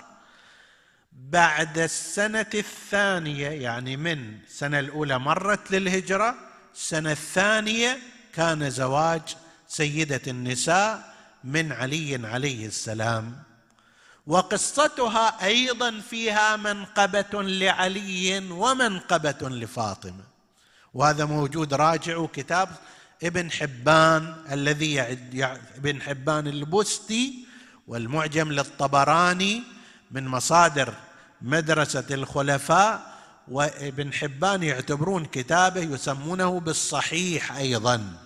بعد 1.12 1.78
السنة 1.78 2.47
الثانية 2.55 3.49
يعني 3.49 3.97
من 3.97 4.38
السنة 4.47 4.78
الأولى 4.78 5.18
مرت 5.18 5.70
للهجرة 5.70 6.34
السنة 6.74 7.12
الثانية 7.12 7.99
كان 8.32 8.70
زواج 8.70 9.22
سيدة 9.68 10.20
النساء 10.26 11.15
من 11.47 11.72
علي 11.72 12.26
عليه 12.26 12.66
السلام. 12.66 13.42
وقصتها 14.26 15.47
أيضا 15.47 16.01
فيها 16.11 16.57
منقبة 16.57 17.42
لعلي 17.42 18.38
ومنقبة 18.51 19.49
لفاطمة. 19.49 20.24
وهذا 20.94 21.24
موجود 21.24 21.74
راجعوا 21.74 22.28
كتاب 22.32 22.68
ابن 23.22 23.51
حبان 23.51 24.34
الذي 24.53 25.01
ابن 25.76 26.03
حبان 26.03 26.47
البستي 26.47 27.47
والمعجم 27.86 28.53
للطبراني 28.53 29.62
من 30.11 30.26
مصادر 30.28 30.94
مدرسة 31.42 32.07
الخلفاء. 32.11 33.16
وابن 33.49 34.12
حبان 34.12 34.62
يعتبرون 34.62 35.24
كتابه 35.24 35.80
يسمونه 35.80 36.61
بالصحيح 36.61 37.57
أيضا. 37.57 38.25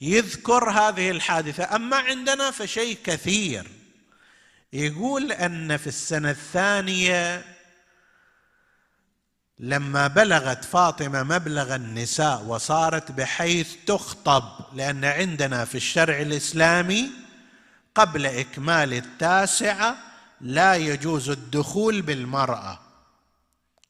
يذكر 0.00 0.70
هذه 0.70 1.10
الحادثة. 1.10 1.76
أما 1.76 1.96
عندنا 1.96 2.50
فشيء 2.50 2.98
كثير. 3.04 3.70
يقول 4.72 5.32
أن 5.32 5.76
في 5.76 5.86
السنة 5.86 6.30
الثانية 6.30 7.44
لما 9.58 10.06
بلغت 10.06 10.64
فاطمة 10.64 11.22
مبلغ 11.22 11.74
النساء 11.74 12.42
وصارت 12.42 13.12
بحيث 13.12 13.74
تخطب 13.86 14.44
لأن 14.74 15.04
عندنا 15.04 15.64
في 15.64 15.74
الشرع 15.74 16.20
الإسلامي 16.20 17.10
قبل 17.94 18.26
إكمال 18.26 18.92
التاسعة 18.92 19.96
لا 20.40 20.74
يجوز 20.74 21.30
الدخول 21.30 22.02
بالمرأة. 22.02 22.80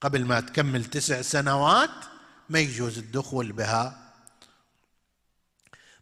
قبل 0.00 0.24
ما 0.24 0.40
تكمل 0.40 0.84
تسع 0.84 1.22
سنوات 1.22 1.90
ما 2.48 2.59
يجوز 2.59 2.98
الدخول 2.98 3.52
بها. 3.52 4.07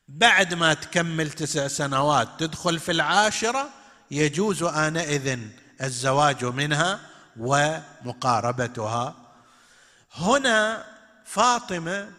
بعد 0.09 0.55
ما 0.55 0.75
تكمل 0.75 1.31
تسع 1.31 1.69
سنوات 1.69 2.29
تدخل 2.39 2.79
في 2.79 2.93
العاشرة 2.93 3.69
يجوز 4.11 4.63
آنئذ 4.63 5.39
الزواج 5.83 6.45
منها 6.45 7.01
ومقاربتها. 7.37 9.15
هنا 10.15 10.85
فاطمة 11.25 12.11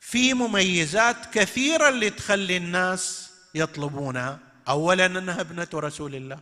في 0.00 0.34
مميزات 0.34 1.16
كثيرة 1.34 1.88
اللي 1.88 2.10
تخلي 2.10 2.56
الناس 2.56 3.30
يطلبونها 3.54 4.38
اولا 4.68 5.06
أنها 5.06 5.40
ابنة 5.40 5.68
رسول 5.74 6.14
الله. 6.14 6.38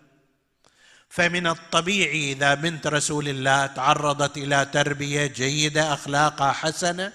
فمن 1.08 1.46
الطبيعي 1.46 2.32
إذا 2.32 2.54
بنت 2.54 2.86
رسول 2.86 3.28
الله 3.28 3.66
تعرضت 3.66 4.36
إلى 4.36 4.64
تربية 4.64 5.26
جيدة 5.26 5.94
أخلاقها 5.94 6.52
حسنة 6.52 7.12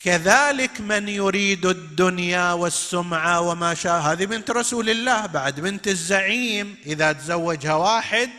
كذلك 0.00 0.80
من 0.80 1.08
يريد 1.08 1.66
الدنيا 1.66 2.52
والسمعه 2.52 3.40
وما 3.40 3.74
شاء 3.74 4.00
هذه 4.00 4.24
بنت 4.24 4.50
رسول 4.50 4.90
الله 4.90 5.26
بعد 5.26 5.60
بنت 5.60 5.88
الزعيم 5.88 6.76
إذا 6.86 7.12
تزوجها 7.12 7.74
واحد 7.74 8.30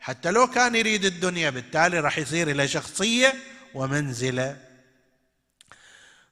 حتى 0.00 0.30
لو 0.30 0.46
كان 0.46 0.74
يريد 0.74 1.04
الدنيا 1.04 1.50
بالتالي 1.50 2.00
راح 2.00 2.18
يصير 2.18 2.52
له 2.52 2.66
شخصية 2.66 3.34
ومنزلة. 3.74 4.56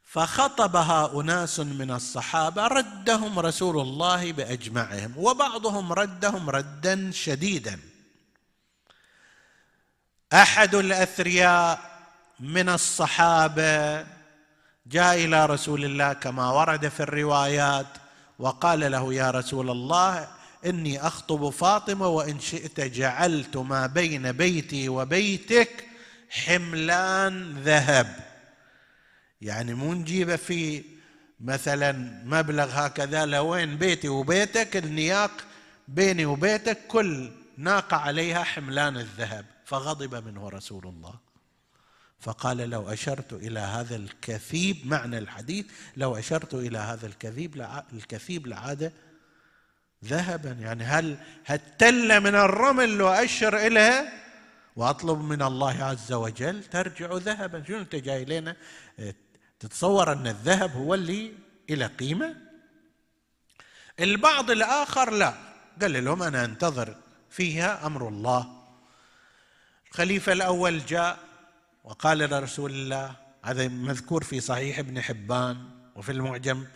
فخطبها 0.05 1.21
أناس 1.21 1.61
من 1.61 1.91
الصحابة 1.91 2.67
ردهم 2.67 3.39
رسول 3.39 3.81
الله 3.81 4.33
بأجمعهم 4.33 5.15
وبعضهم 5.17 5.93
ردهم 5.93 6.51
ردا 6.51 7.11
شديدا. 7.11 7.79
أحد 10.33 10.75
الأثرياء 10.75 11.81
من 12.41 12.69
الصحابة 12.69 14.07
جاء 14.87 15.25
إلى 15.25 15.47
رسول 15.47 15.85
الله 15.85 16.13
كما 16.13 16.51
ورد 16.51 16.89
في 16.89 17.01
الروايات 17.01 17.87
وقال 18.39 18.93
له 18.93 19.15
يا 19.15 19.31
رسول 19.31 19.71
الله 19.71 20.29
إني 20.67 21.07
أخطب 21.07 21.51
فاطمة 21.51 22.07
وإن 22.07 22.41
شئت 22.41 22.81
جعلت 22.81 23.57
ما 23.57 23.87
بين 23.87 24.33
بيتي 24.33 24.89
وبيتك 24.89 25.85
حملان 26.31 27.63
ذهب. 27.63 28.17
يعني 29.41 29.75
مو 29.75 29.95
نجيبه 29.95 30.37
في 30.37 30.85
مثلا 31.41 31.93
مبلغ 32.25 32.69
هكذا 32.71 33.27
لوين 33.27 33.77
بيتي 33.77 34.09
وبيتك 34.09 34.77
النياق 34.77 35.31
بيني 35.89 36.27
وبيتك 36.27 36.79
كل 36.89 37.31
ناقة 37.57 37.97
عليها 37.97 38.43
حملان 38.45 38.97
الذهب 38.97 39.45
فغضب 39.65 40.27
منه 40.27 40.49
رسول 40.49 40.87
الله. 40.87 41.15
فقال 42.23 42.57
لو 42.57 42.89
أشرت 42.89 43.33
إلى 43.33 43.61
هذا 43.61 43.97
الكثيب 43.97 44.87
معنى 44.87 45.19
الحديث 45.19 45.67
لو 45.97 46.19
أشرت 46.19 46.55
إلى 46.55 46.79
هذا 46.79 47.07
الكثيب 47.07 47.67
الكثيب 47.93 48.47
لعاد 48.47 48.93
ذهبا. 50.05 50.51
يعني 50.51 50.85
هل 50.85 51.17
هالتله 51.47 52.19
من 52.19 52.35
الرمل 52.35 52.99
لو 52.99 53.09
اشر 53.09 53.57
اليها 53.57 54.13
وأطلب 54.77 55.19
من 55.19 55.43
الله 55.43 55.85
عز 55.85 56.13
وجل؟ 56.13 56.65
ترجع 56.65 57.15
ذهبا. 57.15 57.65
شنو 57.69 57.79
أنت 57.79 57.97
جاي 57.97 58.25
لنا؟ 58.25 58.57
تتصور 59.61 60.13
أن 60.13 60.27
الذهب 60.27 60.73
هو 60.77 60.95
اللي 60.95 61.33
له 61.71 61.87
قيمة؟ 61.87 62.37
البعض 64.01 64.51
الآخر 64.51 65.11
لا. 65.11 65.35
قال 65.81 66.05
لهم 66.05 66.23
أنا 66.23 66.45
أنتظر 66.45 66.97
فيها 67.31 67.87
أمر 67.87 68.09
الله. 68.09 68.63
الخليفة 69.91 70.33
الأول 70.33 70.87
جاء 70.87 71.32
وقال 71.85 72.19
لرسول 72.19 72.71
الله 72.71 73.15
هذا 73.45 73.69
مذكور 73.69 74.25
في 74.25 74.41
صحيح 74.41 74.79
ابن 74.79 75.01
حبان 75.01 75.71
وفي 75.97 76.13
المعجم 76.13 76.67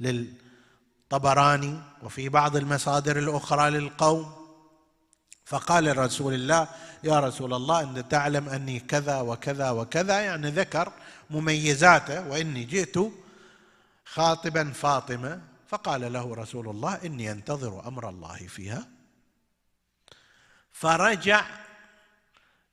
للطبراني 0.00 1.82
وفي 2.02 2.28
بعض 2.28 2.56
المصادر 2.56 3.18
الأخرى 3.18 3.70
للقوم. 3.70 4.38
فقال 5.44 5.98
رسول 5.98 6.34
الله 6.34 6.68
يا 7.04 7.20
رسول 7.20 7.54
الله 7.54 7.80
انت 7.80 7.98
تعلم 7.98 8.48
أني 8.48 8.80
كذا 8.80 9.20
وكذا 9.20 9.70
وكذا 9.70 10.20
يعني 10.20 10.50
ذكر 10.50 10.92
مميزاته 11.30 12.28
وإني 12.28 12.64
جئت 12.64 12.98
خاطبا 14.04 14.72
فاطمة. 14.72 15.40
فقال 15.68 16.12
له 16.12 16.34
رسول 16.34 16.68
الله 16.68 16.94
إني 17.04 17.32
أنتظر 17.32 17.88
أمر 17.88 18.08
الله 18.08 18.36
فيها. 18.36 18.86
فرجع 20.72 21.46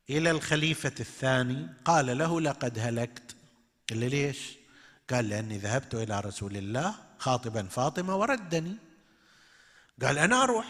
إلى 0.10 0.32
الخليفة 0.32 0.94
الثاني 1.00 1.68
قال 1.86 2.18
له 2.18 2.42
لقد 2.42 2.80
هلكت. 2.80 3.36
قال 3.90 4.00
له 4.00 4.08
ليش؟ 4.08 4.40
قال 5.10 5.30
لأني 5.30 5.58
ذهبت 5.58 5.96
إلى 5.96 6.20
رسول 6.20 6.58
الله 6.58 6.96
خاطبا 7.20 7.64
فاطمة 7.64 8.16
وردني. 8.16 8.78
قال 10.02 10.18
أنا 10.18 10.44
أروح. 10.44 10.66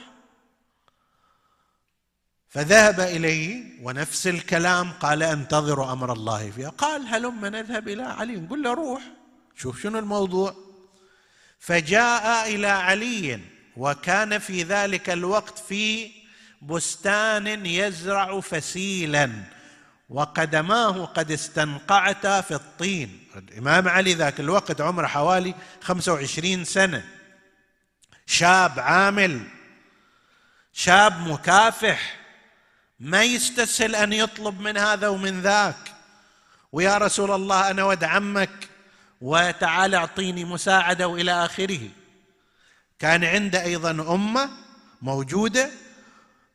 فذهب 2.49 2.99
إليه 2.99 3.63
ونفس 3.81 4.27
الكلام 4.27 4.91
قال 4.91 5.23
أنتظر 5.23 5.91
أمر 5.91 6.13
الله 6.13 6.51
فيها. 6.51 6.69
قال 6.69 7.07
هلم 7.07 7.45
نذهب 7.45 7.88
إلى 7.88 8.03
علي. 8.03 8.36
نقول 8.36 8.63
له 8.63 8.73
روح 8.73 9.03
شوف 9.55 9.81
شنو 9.81 9.99
الموضوع. 9.99 10.55
فجاء 11.59 12.55
إلى 12.55 12.67
علي 12.67 13.39
وكان 13.77 14.39
في 14.39 14.63
ذلك 14.63 15.09
الوقت 15.09 15.59
في 15.59 16.11
بستان 16.66 17.66
يزرع 17.66 18.39
فسيلا 18.39 19.32
وقدماه 20.09 21.05
قد 21.05 21.32
استنقعتا 21.32 22.41
في 22.41 22.53
الطين. 22.53 23.28
الإمام 23.36 23.88
علي 23.88 24.13
ذاك 24.13 24.39
الوقت 24.39 24.82
عمره 24.82 25.07
حوالي 25.07 25.55
25 25.82 26.66
سنة. 26.66 27.03
شاب 28.26 28.80
عامل 28.80 29.41
شاب 30.74 31.28
مكافح 31.28 32.18
ما 32.99 33.24
يستسهل 33.24 33.95
أن 33.95 34.13
يطلب 34.13 34.59
من 34.59 34.78
هذا 34.78 35.07
ومن 35.07 35.41
ذاك. 35.41 35.93
ويا 36.72 36.97
رسول 36.97 37.32
الله 37.32 37.72
أنا 37.72 37.84
ود 37.84 38.03
عمك 38.03 38.70
وتعال 39.22 39.95
أعطيني 39.95 40.45
مساعدة 40.45 41.07
وإلى 41.07 41.45
آخره. 41.45 41.89
كان 42.99 43.24
عنده 43.24 43.63
أيضا 43.63 43.91
أمة 43.91 44.49
موجودة 45.01 45.72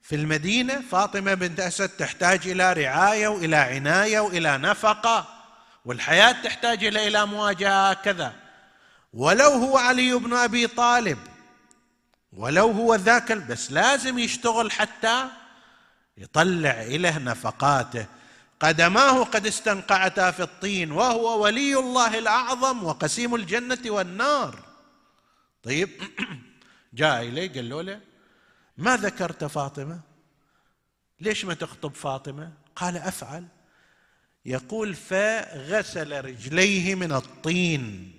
في 0.03 0.17
المدينة 0.17 0.83
فاطمة 0.91 1.35
بنت 1.35 1.61
أسد 1.61 1.89
تحتاج 1.89 2.49
إلى 2.49 2.73
رعاية 2.73 3.29
وإلى 3.29 3.57
عناية 3.57 4.21
وإلى 4.21 4.59
نفقة 4.59 5.29
والحياة 5.85 6.33
تحتاج 6.33 6.85
إلى 6.85 7.09
إلى 7.09 7.27
مواجهة 7.27 7.91
هكذا. 7.91 8.33
ولو 9.13 9.51
هو 9.51 9.79
علي 9.79 10.15
بن 10.15 10.33
أبي 10.33 10.67
طالب 10.67 11.19
ولو 12.33 12.71
هو 12.71 12.95
ذاك 12.95 13.33
بس 13.33 13.73
لازم 13.73 14.19
يشتغل 14.19 14.73
حتى 14.73 15.27
يطلع 16.19 16.71
إله 16.71 17.19
نفقاته. 17.19 18.07
قدماه 18.61 19.25
قد 19.25 19.47
استنقعتا 19.47 20.31
في 20.31 20.43
الطين 20.43 20.93
وهو 20.93 21.43
ولي 21.43 21.79
الله 21.79 22.19
الأعظم 22.19 22.85
وقسيم 22.85 23.35
الجنة 23.35 23.79
والنار. 23.87 24.59
طيب 25.63 25.91
جاء 26.95 27.23
إليه 27.23 27.53
قال 27.53 27.69
له 27.69 28.10
ما 28.81 28.97
ذكرت 28.97 29.45
فاطمة؟ 29.45 30.01
ليش 31.21 31.45
ما 31.45 31.55
تخطب 31.55 31.95
فاطمة؟ 31.95 32.53
قال 32.77 32.97
أفعل. 32.97 33.47
يقول 34.45 34.95
فغسل 34.95 36.25
رجليه 36.25 36.95
من 36.95 37.13
الطين 37.13 38.13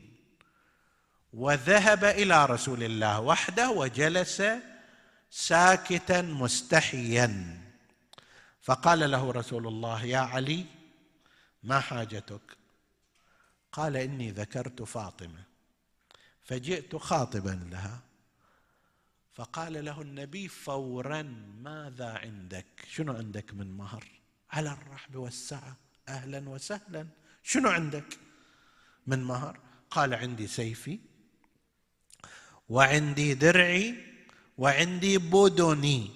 وذهب 1.34 2.04
إلى 2.04 2.46
رسول 2.46 2.84
الله 2.84 3.20
وحده 3.20 3.70
وجلس 3.70 4.44
ساكتا 5.32 6.22
مستحيا. 6.22 7.62
فقال 8.62 9.12
له 9.12 9.32
رسول 9.32 9.68
الله 9.68 10.06
يا 10.06 10.20
علي 10.20 10.66
ما 11.64 11.80
حاجتك؟ 11.80 12.58
قال 13.72 13.98
إني 13.98 14.32
ذكرت 14.32 14.82
فاطمة 14.82 15.44
فجئت 16.44 16.96
خاطبا 16.96 17.68
لها. 17.72 18.11
فقال 19.42 19.86
له 19.86 20.02
النبي 20.02 20.48
فورا 20.48 21.22
ماذا 21.64 22.10
عندك؟ 22.24 22.66
شنو 22.94 23.14
عندك 23.14 23.54
من 23.54 23.78
مهر؟ 23.78 24.04
على 24.52 24.72
الرحب 24.74 25.16
والسعة 25.16 25.78
أهلا 26.10 26.50
وسهلا. 26.50 27.08
شنو 27.44 27.70
عندك 27.70 28.06
من 29.08 29.24
مهر؟ 29.24 29.60
قال 29.92 30.14
عندي 30.14 30.48
سيفي 30.48 31.00
وعندي 32.70 33.34
درعي 33.34 33.96
وعندي 34.58 35.18
بدني 35.18 36.12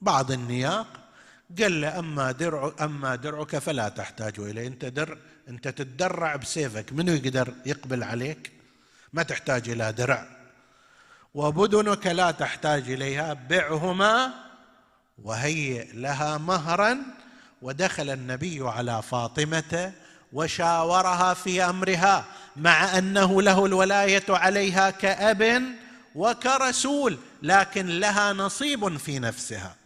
بعض 0.00 0.32
النياق 0.32 1.10
قال 1.58 1.80
له 1.80 1.98
أما 1.98 2.32
درع 2.32 2.74
أما 2.80 3.16
درعك 3.16 3.58
فلا 3.58 3.88
تحتاج 3.88 4.40
إليه. 4.40 4.66
أنت 4.66 4.84
در 4.84 5.18
أنت 5.48 5.68
تتدرع 5.68 6.36
بسيفك. 6.36 6.92
منو 6.92 7.12
يقدر 7.12 7.54
يقبل 7.66 8.02
عليك؟ 8.02 8.52
ما 9.12 9.22
تحتاج 9.22 9.68
إلى 9.68 9.92
درع. 9.92 10.37
وبدنك 11.34 12.06
لا 12.06 12.30
تحتاج 12.30 12.90
إليها. 12.90 13.32
بعهما 13.32 14.34
وهيئ 15.22 15.92
لها 15.92 16.38
مهرا. 16.38 16.98
ودخل 17.62 18.10
النبي 18.10 18.60
على 18.62 19.02
فاطمة 19.02 19.92
وشاورها 20.32 21.34
في 21.34 21.64
أمرها 21.64 22.24
مع 22.56 22.98
أنه 22.98 23.42
له 23.42 23.66
الولاية 23.66 24.24
عليها 24.28 24.90
كأب 24.90 25.62
وكرسول 26.14 27.18
لكن 27.42 27.86
لها 27.86 28.32
نصيب 28.32 28.96
في 28.96 29.18
نفسها. 29.18 29.76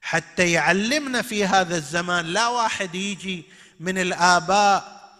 حتى 0.00 0.52
يعلمنا 0.52 1.22
في 1.22 1.46
هذا 1.46 1.76
الزمان 1.76 2.26
لا 2.26 2.48
واحد 2.48 2.94
يجي 2.94 3.44
من 3.80 3.98
الآباء 3.98 5.10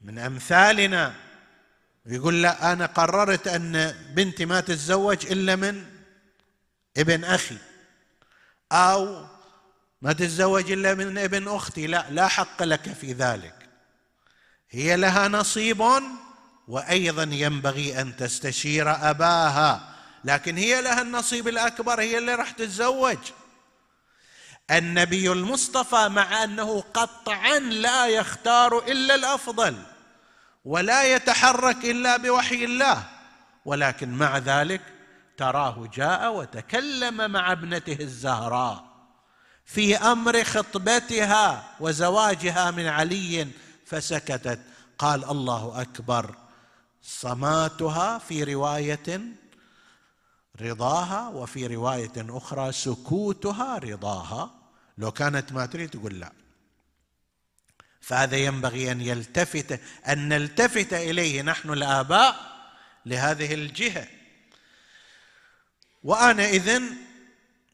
من 0.00 0.18
أمثالنا 0.18 1.14
يقول 2.06 2.42
لا 2.42 2.72
أنا 2.72 2.86
قررت 2.86 3.48
أن 3.48 3.94
بنتي 4.14 4.46
ما 4.46 4.60
تتزوج 4.60 5.26
إلا 5.26 5.56
من 5.56 5.84
ابن 6.96 7.24
أخي 7.24 7.56
أو 8.72 9.26
ما 10.02 10.12
تتزوج 10.12 10.72
إلا 10.72 10.94
من 10.94 11.18
ابن 11.18 11.48
أختي. 11.48 11.86
لا 11.86 12.06
لا 12.10 12.28
حق 12.28 12.62
لك 12.62 12.92
في 12.92 13.12
ذلك. 13.12 13.68
هي 14.70 14.96
لها 14.96 15.28
نصيب 15.28 15.84
وأيضا 16.68 17.22
ينبغي 17.22 18.00
أن 18.00 18.16
تستشير 18.16 19.10
أباها 19.10 19.94
لكن 20.24 20.56
هي 20.56 20.82
لها 20.82 21.02
النصيب 21.02 21.48
الأكبر 21.48 22.00
هي 22.00 22.18
اللي 22.18 22.34
راح 22.34 22.50
تتزوج. 22.50 23.18
النبي 24.70 25.32
المصطفى 25.32 26.08
مع 26.08 26.44
أنه 26.44 26.80
قطعا 26.80 27.58
لا 27.58 28.06
يختار 28.06 28.78
إلا 28.78 29.14
الأفضل. 29.14 29.93
ولا 30.64 31.14
يتحرك 31.14 31.84
إلا 31.84 32.16
بوحي 32.16 32.64
الله. 32.64 33.04
ولكن 33.64 34.08
مع 34.08 34.38
ذلك 34.38 34.80
تراه 35.36 35.88
جاء 35.94 36.34
وتكلم 36.34 37.30
مع 37.30 37.52
ابنته 37.52 37.96
الزهراء 38.00 38.84
في 39.64 39.96
أمر 39.96 40.44
خطبتها 40.44 41.64
وزواجها 41.80 42.70
من 42.70 42.86
علي 42.86 43.48
فسكتت. 43.86 44.60
قال 44.98 45.30
الله 45.30 45.80
أكبر. 45.80 46.34
صماتها 47.02 48.18
في 48.18 48.44
رواية 48.44 49.20
رضاها 50.60 51.28
وفي 51.28 51.66
رواية 51.66 52.12
أخرى 52.16 52.72
سكوتها 52.72 53.78
رضاها. 53.78 54.50
لو 54.98 55.12
كانت 55.12 55.52
ما 55.52 55.66
تريد 55.66 55.90
تقول 55.90 56.20
لا. 56.20 56.32
فهذا 58.06 58.36
ينبغي 58.36 58.92
أن 58.92 59.00
يلتفت 59.00 59.80
أن 60.08 60.28
نلتفت 60.28 60.92
إليه 60.92 61.42
نحن 61.42 61.70
الآباء 61.70 62.36
لهذه 63.06 63.54
الجهة. 63.54 64.06
وأنا 66.02 66.48
إذن 66.48 66.96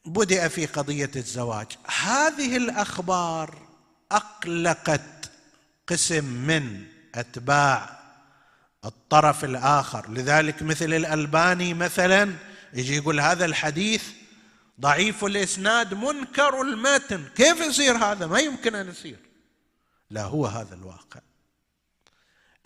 بدأ 0.05 0.47
في 0.47 0.65
قضية 0.65 1.11
الزواج. 1.15 1.67
هذه 2.03 2.57
الأخبار 2.57 3.67
أقلقت 4.11 5.31
قسم 5.87 6.25
من 6.25 6.85
أتباع 7.15 7.99
الطرف 8.85 9.43
الآخر. 9.43 10.09
لذلك 10.11 10.63
مثل 10.63 10.93
الألباني 10.93 11.73
مثلا 11.73 12.33
يجي 12.73 12.95
يقول 12.95 13.19
هذا 13.19 13.45
الحديث 13.45 14.03
ضعيف 14.81 15.25
الإسناد 15.25 15.93
منكر 15.93 16.61
المتن. 16.61 17.25
كيف 17.35 17.59
يصير 17.59 17.97
هذا؟ 17.97 18.27
ما 18.27 18.39
يمكن 18.39 18.75
أن 18.75 18.89
يصير. 18.89 19.30
لا 20.11 20.23
هو 20.23 20.45
هذا 20.45 20.75
الواقع. 20.75 21.19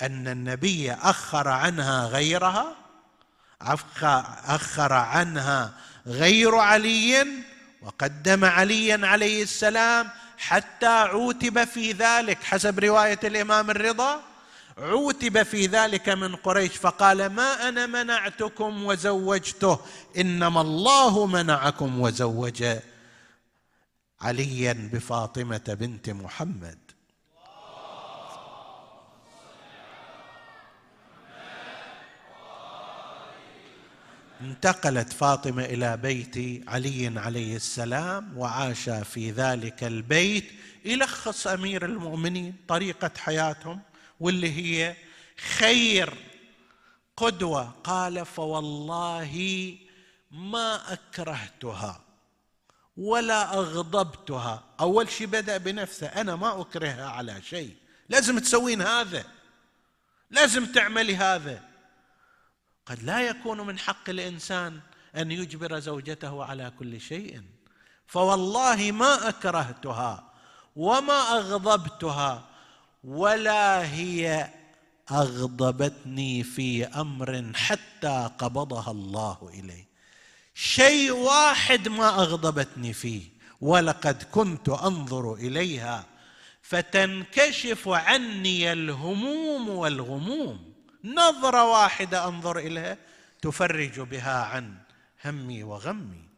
أن 0.01 0.27
النبي 0.27 0.91
أخر 0.91 1.47
عنها 1.47 2.05
غيرها 2.07 2.75
أخر 4.45 4.93
عنها 4.93 5.73
غير 6.07 6.55
علي 6.55 7.27
وقدم 7.81 8.45
عليا 8.45 9.07
عليه 9.07 9.43
السلام 9.43 10.09
حتى 10.37 10.85
عوتب 10.85 11.63
في 11.63 11.91
ذلك 11.91 12.43
حسب 12.43 12.79
رواية 12.79 13.19
الإمام 13.23 13.71
الرضا 13.71 14.21
عوتب 14.77 15.43
في 15.43 15.67
ذلك 15.67 16.09
من 16.09 16.35
قريش 16.35 16.77
فقال 16.77 17.25
ما 17.25 17.69
أنا 17.69 17.85
منعتكم 17.85 18.85
وزوجته 18.85 19.79
إنما 20.17 20.61
الله 20.61 21.25
منعكم 21.25 22.01
وزوج 22.01 22.65
عليا 24.21 24.89
بفاطمة 24.93 25.77
بنت 25.79 26.09
محمد. 26.09 26.84
انتقلت 34.41 35.13
فاطمة 35.13 35.65
إلى 35.65 35.97
بيت 35.97 36.67
علي 36.69 37.19
عليه 37.19 37.55
السلام 37.55 38.37
وعاش 38.37 38.89
في 38.89 39.31
ذلك 39.31 39.83
البيت 39.83 40.51
يلخص 40.85 41.47
أمير 41.47 41.85
المؤمنين 41.85 42.55
طريقة 42.67 43.11
حياتهم 43.17 43.81
واللي 44.19 44.51
هي 44.51 44.95
خير 45.57 46.13
قدوة. 47.17 47.73
قال 47.83 48.25
فوالله 48.25 49.75
ما 50.31 50.93
أكرهتها 50.93 52.01
ولا 52.97 53.53
أغضبتها. 53.53 54.63
أول 54.79 55.09
شيء 55.09 55.27
بدأ 55.27 55.57
بنفسه 55.57 56.07
أنا 56.07 56.35
ما 56.35 56.61
أكرهها 56.61 57.05
على 57.09 57.41
شيء. 57.41 57.75
لازم 58.09 58.39
تسوين 58.39 58.81
هذا. 58.81 59.25
لازم 60.31 60.65
تعملي 60.65 61.15
هذا. 61.15 61.64
قد 62.85 63.03
لا 63.03 63.21
يكون 63.21 63.61
من 63.61 63.79
حق 63.79 64.09
الإنسان 64.09 64.79
أن 65.15 65.31
يجبر 65.31 65.79
زوجته 65.79 66.43
على 66.43 66.71
كل 66.79 67.01
شيء. 67.01 67.41
فوالله 68.07 68.91
ما 68.91 69.29
أكرهتها 69.29 70.33
وما 70.75 71.37
أغضبتها 71.37 72.47
ولا 73.03 73.93
هي 73.93 74.49
أغضبتني 75.11 76.43
في 76.43 76.85
أمر 76.85 77.51
حتى 77.55 78.29
قبضها 78.37 78.91
الله 78.91 79.49
إليه. 79.53 79.87
شيء 80.53 81.11
واحد 81.11 81.87
ما 81.87 82.09
أغضبتني 82.09 82.93
فيه 82.93 83.23
ولقد 83.61 84.23
كنت 84.23 84.69
أنظر 84.69 85.33
إليها 85.33 86.05
فتنكشف 86.61 87.87
عني 87.87 88.71
الهموم 88.71 89.69
والغموم. 89.69 90.74
نظرة 91.05 91.63
واحدة 91.71 92.27
أنظر 92.27 92.57
إليها 92.57 92.97
تفرج 93.41 93.99
بها 93.99 94.43
عن 94.43 94.77
همي 95.25 95.63
وغمي. 95.63 96.29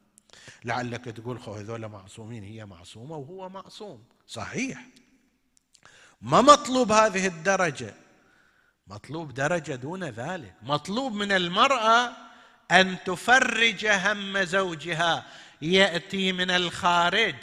لعلك 0.66 1.06
تقول 1.06 1.40
خو 1.40 1.54
هذول 1.54 1.88
معصومين 1.88 2.44
هي 2.44 2.66
معصومة 2.66 3.16
وهو 3.16 3.50
معصوم. 3.50 4.04
صحيح. 4.28 4.86
ما 6.22 6.42
مطلوب 6.42 6.92
هذه 6.92 7.28
الدرجة. 7.28 7.94
مطلوب 8.88 9.34
درجة 9.34 9.76
دون 9.76 10.04
ذلك. 10.04 10.54
مطلوب 10.62 11.14
من 11.14 11.32
المرأة 11.32 12.12
أن 12.72 12.98
تفرج 13.06 13.86
هم 13.86 14.44
زوجها. 14.44 15.26
يأتي 15.62 16.32
من 16.32 16.52
الخارج 16.52 17.36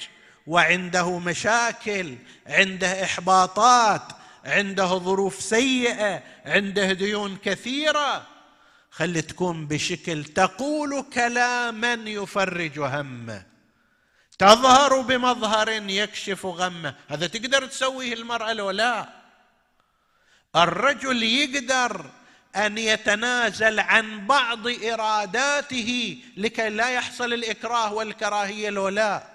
وعنده 0.46 1.18
مشاكل 1.18 2.16
عنده 2.46 3.04
إحباطات 3.04 4.12
عنده 4.44 4.86
ظروف 4.86 5.40
سيئة 5.42 6.22
عنده 6.46 6.92
ديون 6.92 7.36
كثيرة. 7.36 8.26
خلي 8.90 9.22
تكون 9.22 9.66
بشكل 9.66 10.24
تقول 10.24 11.04
كلاما 11.12 11.92
يفرج 11.92 12.78
همه 12.78 13.46
تظهر 14.38 15.00
بمظهر 15.00 15.68
يكشف 15.90 16.46
غمه 16.46 16.94
هذا 17.08 17.26
تقدر 17.26 17.66
تسويه 17.66 18.12
المرأة 18.12 18.52
لو 18.52 18.70
لا. 18.70 19.08
الرجل 20.56 21.22
يقدر 21.22 22.10
أن 22.56 22.78
يتنازل 22.78 23.80
عن 23.80 24.26
بعض 24.26 24.68
إراداته 24.68 26.18
لكي 26.36 26.68
لا 26.68 26.90
يحصل 26.90 27.32
الإكراه 27.32 27.92
والكراهية 27.92 28.70
لو 28.70 28.88
لا. 28.88 29.26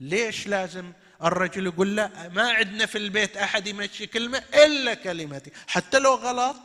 ليش 0.00 0.46
لازم 0.46 0.92
الرجل 1.22 1.66
يقول 1.66 1.96
لا 1.96 2.28
ما 2.28 2.52
عندنا 2.52 2.86
في 2.86 2.98
البيت 2.98 3.36
أحد 3.36 3.66
يمشي 3.66 4.06
كلمة 4.06 4.38
إلا 4.38 4.94
كلمتي 4.94 5.50
حتى 5.66 5.98
لو 5.98 6.14
غلط. 6.14 6.56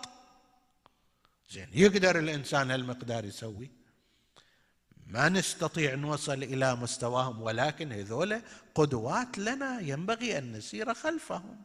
زين 1.49 1.69
يقدر 1.73 2.19
الإنسان 2.19 2.71
هالمقدار 2.71 3.25
يسوي؟ 3.25 3.71
ما 5.07 5.29
نستطيع 5.29 5.95
نوصل 5.95 6.43
إلى 6.43 6.75
مستواهم 6.75 7.41
ولكن 7.41 7.91
هذول 7.91 8.41
قدوات 8.75 9.37
لنا 9.37 9.79
ينبغي 9.79 10.37
أن 10.37 10.51
نسير 10.51 10.93
خلفهم. 10.93 11.61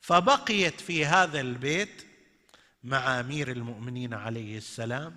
فبقيت 0.00 0.80
في 0.80 1.06
هذا 1.06 1.40
البيت 1.40 2.06
مع 2.84 3.20
أمير 3.20 3.50
المؤمنين 3.52 4.14
عليه 4.14 4.58
السلام 4.58 5.16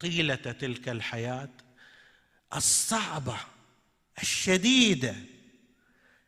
طيلة 0.00 0.34
تلك 0.34 0.88
الحياة 0.88 1.50
الصعبة. 2.56 3.36
الشديده 4.22 5.14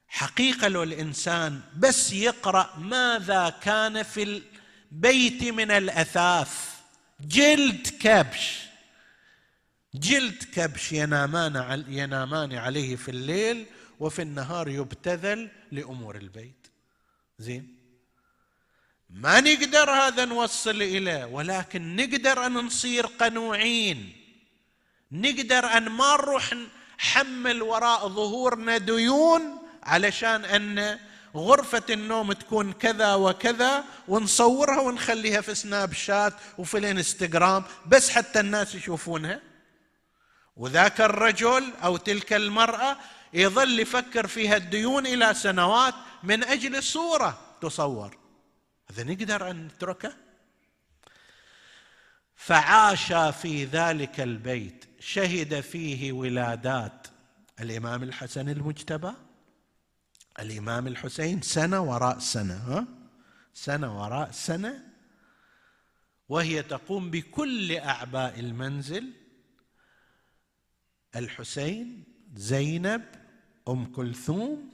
حقيقة 0.08 0.68
لو 0.68 0.82
الإنسان 0.82 1.60
بس 1.76 2.12
يقرأ 2.12 2.76
ماذا 2.78 3.48
كان 3.62 4.02
في 4.02 4.22
البيت 4.92 5.42
من 5.44 5.70
الأثاث. 5.70 6.76
جلد 7.20 7.88
كبش. 8.00 8.60
جلد 9.94 10.44
كبش 10.54 10.92
ينامان 10.92 11.84
ينامان 11.88 12.52
عليه 12.52 12.96
في 12.96 13.10
الليل 13.10 13.66
وفي 14.00 14.22
النهار 14.22 14.68
يبتذل 14.68 15.50
لأمور 15.72 16.16
البيت. 16.16 16.66
زين؟ 17.38 17.76
ما 19.10 19.40
نقدر 19.40 19.90
هذا 19.90 20.24
نوصل 20.24 20.82
اليه 20.82 21.24
ولكن 21.24 21.96
نقدر 21.96 22.46
أن 22.46 22.52
نصير 22.54 23.06
قنوعين. 23.06 24.12
نقدر 25.12 25.66
أن 25.66 25.88
ما 25.88 26.16
نروح 26.16 26.54
نحمل 27.00 27.62
وراء 27.62 28.08
ظهورنا 28.08 28.78
ديون 28.78 29.58
علشان 29.82 30.44
أن 30.44 30.98
غرفة 31.36 31.82
النوم 31.90 32.32
تكون 32.32 32.72
كذا 32.72 33.14
وكذا 33.14 33.84
ونصورها 34.08 34.80
ونخليها 34.80 35.40
في 35.40 35.54
سناب 35.54 35.92
شات 35.92 36.34
وفي 36.58 36.78
الانستغرام 36.78 37.64
بس 37.86 38.10
حتى 38.10 38.40
الناس 38.40 38.74
يشوفونها. 38.74 39.40
وذاك 40.56 41.00
الرجل 41.00 41.72
أو 41.84 41.96
تلك 41.96 42.32
المرأة 42.32 42.96
يظل 43.32 43.80
يفكر 43.80 44.26
فيها 44.26 44.56
الديون 44.56 45.06
إلى 45.06 45.34
سنوات 45.34 45.94
من 46.22 46.44
أجل 46.44 46.82
صورة 46.82 47.38
تصور. 47.62 48.18
هذا 48.90 49.04
نقدر 49.04 49.50
أن 49.50 49.66
نتركه؟ 49.66 50.12
فعاش 52.36 53.12
في 53.12 53.64
ذلك 53.64 54.20
البيت 54.20 54.85
شهد 55.06 55.60
فيه 55.60 56.12
ولادات. 56.12 57.06
الإمام 57.60 58.02
الحسن 58.02 58.48
المجتبى 58.48 59.12
الإمام 60.38 60.86
الحسين 60.86 61.42
سنة 61.42 61.80
وراء 61.80 62.18
سنة 62.18 62.54
ها؟ 62.54 62.86
سنة 63.54 64.02
وراء 64.02 64.30
سنة. 64.30 64.84
وهي 66.28 66.62
تقوم 66.62 67.10
بكل 67.10 67.76
أعباء 67.76 68.40
المنزل. 68.40 69.12
الحسين 71.16 72.04
زينب 72.34 73.02
أم 73.68 73.92
كلثوم 73.92 74.72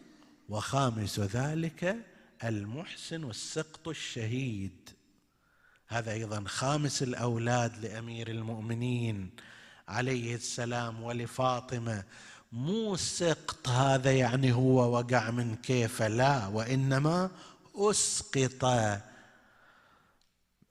وخامس 0.49 1.21
ذلك 1.21 2.07
المحسن 2.45 3.25
والسقط 3.25 3.89
الشهيد. 3.89 4.91
هذا 5.87 6.13
أيضا 6.13 6.45
خامس 6.47 7.03
الأولاد 7.03 7.85
لأمير 7.85 8.31
المؤمنين. 8.31 9.31
عليه 9.89 10.35
السلام 10.35 11.03
ولفاطمة 11.03 12.05
مو 12.53 12.97
سقط 12.97 13.69
هذا 13.69 14.13
يعني 14.13 14.53
هو 14.53 14.99
وقع 14.99 15.31
من 15.31 15.57
كيف 15.57 16.03
لا 16.03 16.47
وإنما 16.47 17.31
أسقط 17.77 18.65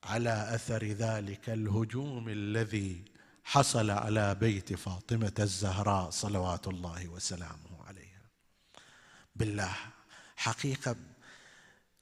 على 0.03 0.55
أثر 0.55 0.83
ذلك 0.85 1.49
الهجوم 1.49 2.29
الذي 2.29 3.05
حصل 3.43 3.89
على 3.89 4.35
بيت 4.35 4.73
فاطمة 4.73 5.33
الزهراء 5.39 6.09
صلوات 6.09 6.67
الله 6.67 7.07
وسلامه 7.07 7.83
عليها. 7.87 8.21
بالله 9.35 9.75
حقيقة 10.35 10.95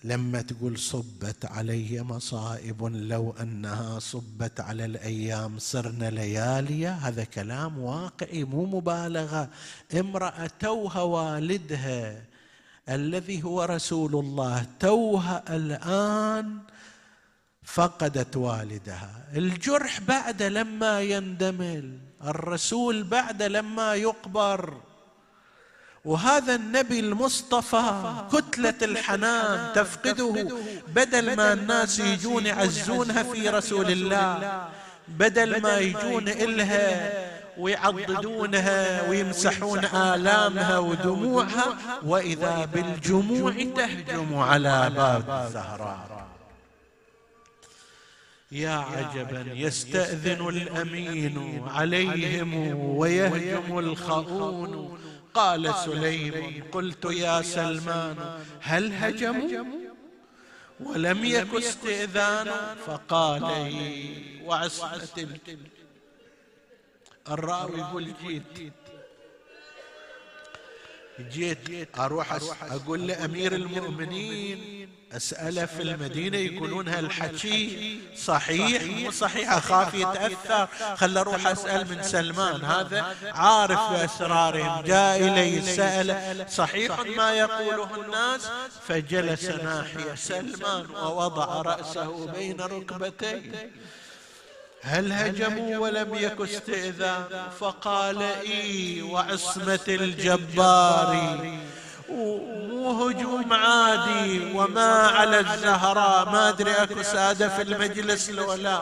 لما 0.03 0.41
تقول 0.41 0.79
صبت 0.79 1.45
علي 1.45 2.03
مصائب 2.03 2.83
لو 2.83 3.35
أنها 3.41 3.99
صبت 3.99 4.59
على 4.59 4.85
الأيام 4.85 5.59
صرنا 5.59 6.09
لياليا 6.09 6.91
هذا 6.91 7.23
كلام 7.23 7.79
واقعي 7.79 8.43
مو 8.43 8.65
مبالغة. 8.65 9.49
امرأة 9.99 10.49
توها 10.59 11.01
والدها 11.01 12.23
الذي 12.89 13.43
هو 13.43 13.63
رسول 13.63 14.15
الله 14.15 14.65
توها 14.79 15.55
الآن 15.55 16.59
فقدت 17.63 18.37
والدها. 18.37 19.27
الجرح 19.35 19.99
بعد 19.99 20.43
لما 20.43 21.01
يندمل 21.01 21.99
الرسول 22.23 23.03
بعد 23.03 23.43
لما 23.43 23.95
يقبر. 23.95 24.88
وهذا 26.05 26.55
النبي 26.55 26.99
المصطفى 26.99 28.13
كتلة 28.33 28.73
الحنان 28.81 29.73
تفقده 29.75 30.47
بدل 30.87 31.35
ما 31.35 31.53
الناس 31.53 31.99
يجون 31.99 32.45
يعزونها 32.45 33.23
في 33.23 33.49
رسول 33.49 33.91
الله 33.91 34.67
بدل 35.07 35.61
ما 35.61 35.77
يجون 35.77 36.27
إلها 36.27 37.11
ويعضدونها 37.57 39.09
ويمسحون 39.09 39.85
آلامها 39.85 40.77
ودموعها 40.77 41.77
وإذا 42.03 42.65
بالجموع 42.73 43.53
تهجم 43.53 44.37
على 44.37 44.91
باب 44.95 45.45
الزهراء. 45.47 46.27
يا 48.51 48.71
عجبا 48.71 49.45
يستأذن 49.53 50.47
الأمين 50.49 51.63
عليهم 51.67 52.75
ويهجم 52.97 53.79
الخؤون 53.79 54.99
قال 55.33 55.75
سليم 55.75 56.63
قلت 56.71 57.05
يا 57.05 57.41
سلمان 57.41 58.39
هل 58.61 58.93
هجموا؟ 58.93 59.65
ولم 60.79 61.25
يك 61.25 61.53
استئذان 61.55 62.75
فقال 62.85 63.43
وعصمة 64.45 65.27
الراوي 67.29 67.79
يقول 67.79 68.13
جيت 68.23 68.73
جيت 71.31 71.99
أروح 71.99 72.37
أقول 72.61 73.07
لأمير 73.07 73.55
المؤمنين 73.55 74.89
اساله 75.11 75.65
في 75.65 75.81
المدينة 75.81 76.37
يقولون 76.37 76.87
هالحكي 76.87 77.99
صحيح 78.17 78.83
مو 78.83 79.11
صحيح؟ 79.11 79.51
أخاف 79.51 79.93
يتأثر. 79.93 80.67
خل 80.95 81.17
أروح 81.17 81.47
أسأل 81.47 81.89
من 81.89 82.03
سلمان. 82.03 82.65
هذا 82.65 83.15
عارف 83.23 83.79
بأسرارهم. 83.91 84.83
جاء 84.83 85.27
إلي 85.27 85.61
سأل 85.61 86.45
صحيح 86.49 86.99
ما 86.99 87.33
يقوله 87.33 88.01
الناس؟ 88.05 88.49
فجلس 88.87 89.45
ناحية 89.45 90.15
سلمان 90.15 90.89
ووضع 90.89 91.61
رأسه 91.61 92.27
بين 92.27 92.61
ركبتيه. 92.61 93.71
هل 94.81 95.11
هجموا 95.11 95.77
ولم 95.77 96.15
يك 96.15 96.41
استئذان 96.41 97.23
فقال 97.59 98.21
إي 98.21 99.01
وعصمة 99.01 99.79
الجبار. 99.87 101.39
مو 102.09 103.09
هجوم 103.09 103.53
عادي 103.53 104.51
وما 104.53 105.07
على 105.07 105.39
الزهراء. 105.39 106.29
ما 106.29 106.49
أدري 106.49 106.71
أكو 106.71 107.03
سادة 107.03 107.49
في 107.49 107.61
المجلس 107.61 108.29
لو 108.29 108.53
لا؟ 108.53 108.81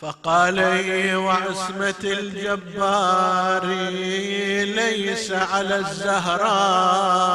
فقال 0.00 0.58
إي 0.58 1.14
وعصمة 1.14 1.94
الجبار. 2.04 3.66
ليس 4.64 5.32
على 5.32 5.76
الزهراء. 5.76 7.32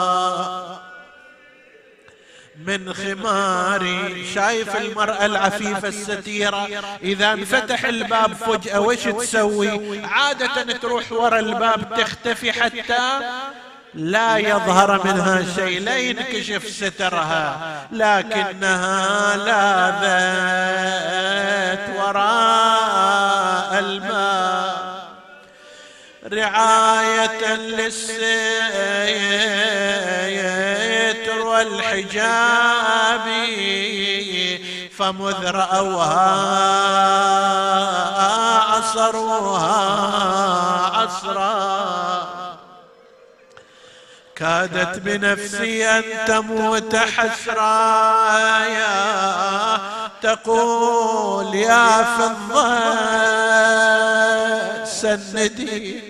من 2.68 2.93
خماري. 2.93 4.26
شايف 4.36 4.76
المرأة 4.76 5.26
العفيفة 5.26 5.88
الستيرة. 5.88 6.68
إذا 7.03 7.34
انفتح 7.34 7.86
الباب 7.86 8.34
فجأة 8.34 8.80
وش 8.80 9.03
تسوي؟ 9.03 10.05
عادة 10.05 10.74
تروح 10.78 11.11
ورا 11.11 11.39
الباب 11.39 11.95
تختفي 11.97 12.51
حتى 12.51 13.20
لا 13.93 14.38
يظهر 14.38 15.03
منها 15.05 15.45
شيء 15.55 15.82
لا 15.82 15.97
ينكشف 15.97 16.68
سترها. 16.70 17.88
لكنها 17.91 19.38
لاذت 19.38 20.38
وراء 21.99 23.80
الماء 23.80 24.88
رعاية 26.34 27.55
للستر 27.55 28.18
والحجاب 31.58 33.28
فمذ 34.97 35.45
رأوها 35.45 36.38
عصروها 38.62 39.78
عصرا. 40.97 42.28
كادت 44.36 44.99
بنفسي 44.99 45.89
أن 45.89 46.03
تموت 46.28 46.95
حسرايا. 46.95 48.88
تقول 50.22 51.55
يا 51.55 52.03
فضة 52.03 52.78
سندي. 54.86 56.07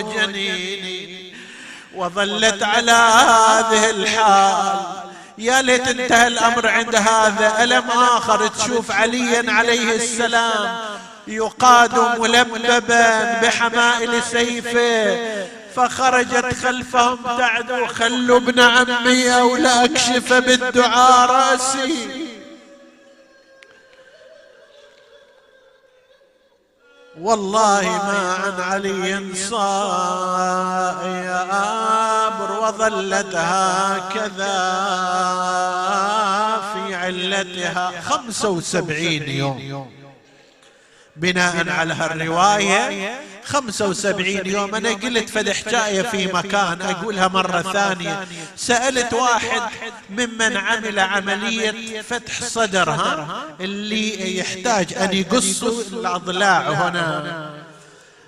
جنيني 0.00 1.34
وظلت 1.94 2.62
على 2.62 2.92
هذه 2.92 3.90
الحال. 3.90 4.78
يا 5.38 5.62
ليت 5.62 5.88
انتهى 5.88 6.26
الأمر 6.26 6.68
عند 6.68 6.94
هذا. 6.96 7.64
ألم 7.64 7.90
آخر 7.90 8.46
تشوف 8.46 8.90
عليا 8.90 9.52
عليه 9.52 9.96
السلام؟ 9.96 10.78
يقاد 11.26 12.18
ملببا 12.18 13.40
بحمائل 13.40 14.22
سيفه. 14.22 15.18
فخرجت 15.76 16.54
خلفهم 16.62 17.18
تعدو. 17.38 17.86
خلوا 17.86 18.38
ابن 18.38 18.60
عمي 18.60 19.34
أو 19.34 19.56
لا 19.56 19.84
أكشف 19.84 20.32
بالدعاء 20.32 21.30
رأسي. 21.30 22.28
والله 27.22 27.82
ما 27.82 28.32
عن 28.32 28.60
علي 28.60 29.34
صائر 29.34 30.88
وظلت 32.62 33.34
هكذا 33.34 34.58
في 36.72 36.94
علتها 36.94 38.00
خمسة 38.00 38.48
وسبعين 38.48 39.28
يوم. 39.28 39.90
بناء 41.18 41.70
على 41.70 41.94
هالرواية 41.94 43.10
خمسة 43.44 43.88
وسبعين 43.88 44.46
يوم 44.46 44.74
أنا 44.74 44.90
قلت 44.90 45.30
فد 45.30 45.50
حكاية 45.50 46.02
في 46.02 46.26
مكان 46.26 46.82
أقولها 46.82 47.28
مرة 47.28 47.62
ثانية. 47.62 48.26
سألت 48.56 49.12
واحد 49.12 49.62
ممن 50.10 50.56
عمل 50.56 50.98
عملية 50.98 52.00
فتح 52.02 52.42
صدر 52.42 52.90
ها؟ 52.90 53.44
اللي 53.60 54.38
يحتاج 54.38 54.94
أن 54.94 55.12
يقص 55.12 55.62
الأضلاع 55.62 56.70
هنا. 56.70 57.50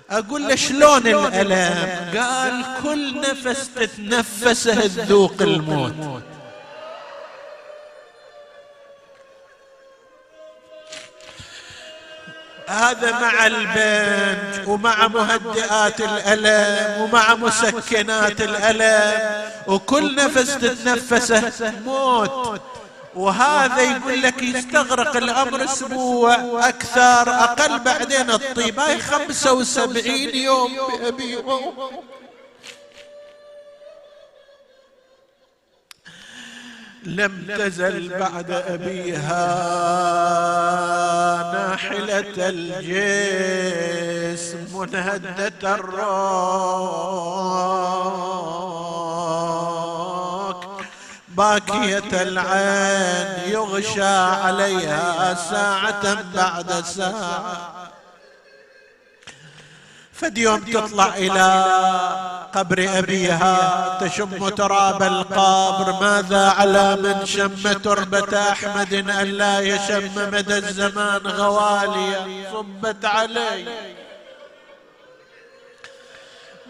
أقول 0.09 0.47
له 0.47 0.55
شلون 0.55 1.07
الألم؟ 1.07 2.19
قال 2.19 2.65
كل 2.83 3.21
نفس 3.21 3.69
تتنفسه 3.75 4.87
تذوق 4.87 5.35
الموت. 5.41 6.21
هذا 12.71 13.11
مع 13.11 13.47
البنج 13.47 14.67
ومع 14.67 15.07
مهدئات 15.07 16.01
الألم 16.01 17.01
ومع 17.01 17.35
مسكنات 17.35 18.41
الألم 18.41 19.51
وكل 19.67 20.15
نفس 20.15 20.57
تتنفسه 20.57 21.73
موت. 21.85 22.61
وهذا 23.15 23.81
يقول 23.81 24.21
لك 24.21 24.43
يستغرق 24.43 25.15
الأمر 25.17 25.63
أسبوع 25.63 26.35
أكثر 26.69 27.29
أقل 27.29 27.79
بعدين 27.79 28.31
الطيب. 28.31 28.79
هاي 28.79 28.99
خمسة 28.99 29.53
وسبعين 29.53 30.35
يوم 30.35 30.71
بأبي 31.01 31.37
لم 37.03 37.45
تزل 37.57 38.19
بعد 38.19 38.51
أبيها 38.51 39.41
ناحلة 41.53 42.49
الجسم 42.49 43.77
منهدة 44.79 45.75
الروك 45.75 46.01
باكية 51.27 52.21
العين 52.21 53.51
يغشى 53.51 54.03
عليها 54.03 55.33
ساعة 55.33 56.23
بعد 56.35 56.83
ساعة. 56.85 57.90
فد 60.21 60.37
يوم 60.37 60.59
تطلع 60.59 61.07
إلى 61.15 61.65
قبر 62.53 62.89
أبيها 62.97 63.97
تشم 64.01 64.49
تراب 64.49 65.03
القبر. 65.03 65.93
ماذا 66.01 66.49
على 66.49 66.95
من 66.95 67.25
شم 67.25 67.73
تربة 67.73 68.51
أحمد 68.51 68.93
أن 68.93 69.27
لا 69.27 69.59
يشم 69.59 70.11
مدى 70.33 70.57
الزمان 70.57 71.27
غواليا 71.27 72.51
صبت 72.53 73.05
علي. 73.05 73.65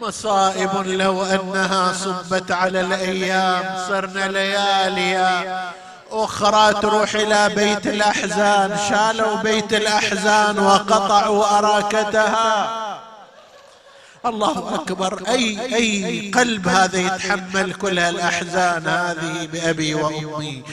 مصائب 0.02 0.88
لو 0.88 1.24
أنها 1.24 1.94
صبت 1.94 2.52
على 2.52 2.82
الأيام. 2.82 3.86
صرنا 3.88 4.28
ليالي 4.28 5.44
أخرى 6.12 6.74
تروح 6.74 7.16
إلى 7.16 7.50
بيت 7.50 7.88
الأحزان. 7.88 8.78
شالوا 8.90 9.36
بيت 9.36 9.74
الأحزان 9.74 10.60
وقطعوا 10.60 11.58
أراكتها. 11.58 13.01
الله 14.26 14.76
أكبر. 14.76 15.24
اي 15.28 15.76
اي 15.76 16.32
قلب 16.32 16.68
هذا 16.68 17.00
يتحمل 17.00 17.74
كل 17.74 18.00
هالاحزان 18.00 18.88
هذه 18.88 19.50
بأبي 19.54 19.94
وأمي. 19.94 20.64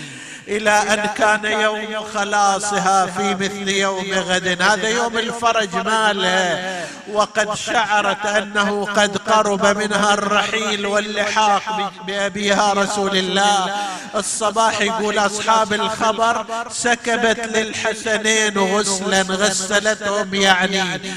إلى 0.48 0.70
أن 0.70 1.06
كان 1.16 1.44
يوم 1.44 2.04
خلاصها 2.14 3.06
في 3.06 3.34
مثل 3.34 3.68
يوم 3.68 4.12
غد. 4.12 4.62
هذا 4.62 4.88
يوم 4.88 5.18
الفرج 5.18 5.76
ماله. 5.76 6.86
وقد 7.12 7.54
شعرت 7.54 8.26
أنه 8.26 8.84
قد 8.84 9.16
قرب 9.16 9.66
منها 9.78 10.14
الرحيل 10.14 10.86
واللحاق 10.86 11.92
بأبيها 12.06 12.72
رسول 12.72 13.16
الله. 13.16 13.76
الصباح 14.14 14.80
يقول 14.80 15.18
أصحاب 15.18 15.72
الخبر 15.72 16.46
سكبت 16.70 17.40
للحسنين 17.40 18.58
غسلا 18.58 19.22
غسلتهم 19.22 20.34
يعني. 20.34 21.12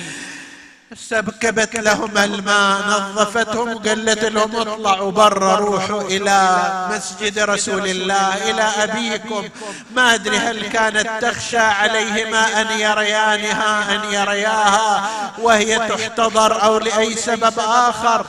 سبكبت 0.95 1.75
لهم 1.75 2.17
الماء 2.17 2.81
نظفتهم 2.89 3.77
قالت 3.77 4.25
لهم 4.25 4.55
اطلعوا 4.55 5.11
برا 5.11 5.55
روحوا 5.55 6.01
إلى 6.01 6.59
مسجد 6.91 7.39
رسول 7.39 7.87
الله 7.87 8.49
إلى 8.49 8.61
أبيكم. 8.61 9.49
ما 9.95 10.13
أدري 10.13 10.37
هل 10.37 10.67
كانت 10.67 11.09
تخشى 11.21 11.57
عليهما 11.57 12.61
أن 12.61 12.79
يريانها 12.79 13.95
أن 13.95 14.13
يرياها 14.13 15.03
وهي 15.39 15.79
تحتضر 15.89 16.63
أو 16.63 16.77
لأي 16.77 17.15
سبب 17.15 17.59
آخر. 17.59 18.25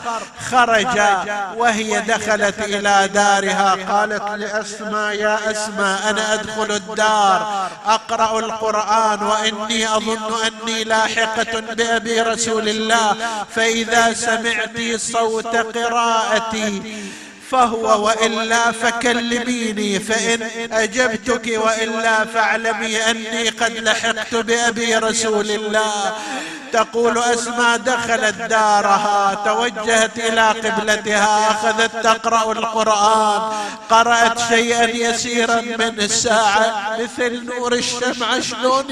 خرجا 0.51 1.25
وهي 1.57 2.01
دخلت 2.01 2.59
إلى 2.59 3.09
دارها 3.15 3.77
قالت 3.91 4.23
لأسماء 4.23 5.15
يا 5.15 5.51
أسماء 5.51 6.11
أنا 6.11 6.35
أدخل 6.35 6.73
الدار 6.73 7.69
أقرأ 7.87 8.39
القرآن 8.39 9.23
وإني 9.23 9.97
أظن 9.97 10.33
أني 10.47 10.85
لاحقة 10.85 11.61
بأبي 11.61 12.21
رسول 12.21 12.52
رسول 12.53 12.69
الله 12.69 13.17
فإذا 13.57 14.13
سمعت 14.13 14.97
صوت 14.97 15.57
قراءتي 15.57 16.83
فهو 17.51 18.07
وإلا 18.07 18.73
فكلميني 18.73 19.99
فإن 19.99 20.73
أجبتك 20.73 21.47
وإلا 21.65 22.25
فاعلمي 22.25 22.97
أني 22.97 23.49
قد 23.49 23.73
لحقت 23.79 24.35
بأبي 24.35 24.97
رسول 24.97 25.51
الله. 25.51 26.13
تقول 26.73 27.19
اسماء 27.19 27.77
دخلت 27.77 28.35
دارها 28.35 29.35
توجهت 29.45 30.19
إلى 30.19 30.49
قبلتها 30.49 31.51
أخذت 31.51 32.05
تقرأ 32.05 32.53
القرآن 32.53 33.53
قرأت 33.91 34.39
شيئا 34.49 34.85
يسيرا 34.85 35.61
من 35.61 36.01
الساعة 36.01 36.97
مثل 37.01 37.45
نور 37.45 37.73
الشمعه 37.73 38.41
شلون 38.41 38.87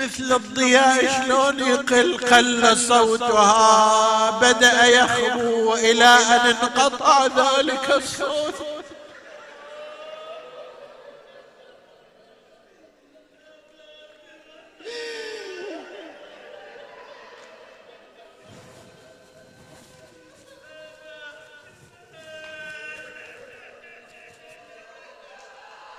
مثل 0.00 0.32
الضياء 0.36 1.24
شلون 1.24 1.58
يقل 1.58 2.18
قل 2.18 2.76
صوتها. 2.76 4.30
بدأ 4.30 4.86
يخبو 4.86 5.74
إلى 5.74 6.04
أن 6.04 6.46
انقطع 6.46 7.26
ذلك 7.26 7.90
الصوت. 7.90 8.54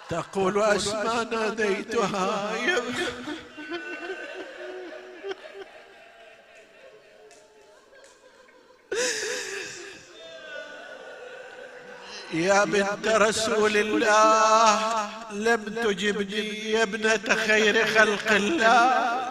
تقول 0.09 0.61
أسماء 0.61 1.23
ناديتها 1.23 2.51
يا 2.67 2.81
بنت 12.33 13.07
رسول 13.07 13.77
الله 13.77 15.09
لم 15.31 15.63
تجبني 15.83 16.71
يا 16.71 16.83
ابنة 16.83 17.35
خير 17.47 17.87
خلق 17.87 18.31
الله. 18.31 19.27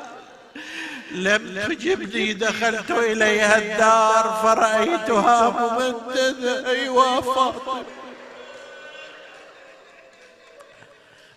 لم 1.11 1.65
تجبني 1.69 2.33
دخلت 2.33 2.91
إليها 2.91 3.59
الدار 3.59 4.41
فرأيتها 4.43 5.51
ممددة. 5.51 6.71
أيوا 6.71 7.21
فاطمة. 7.21 7.83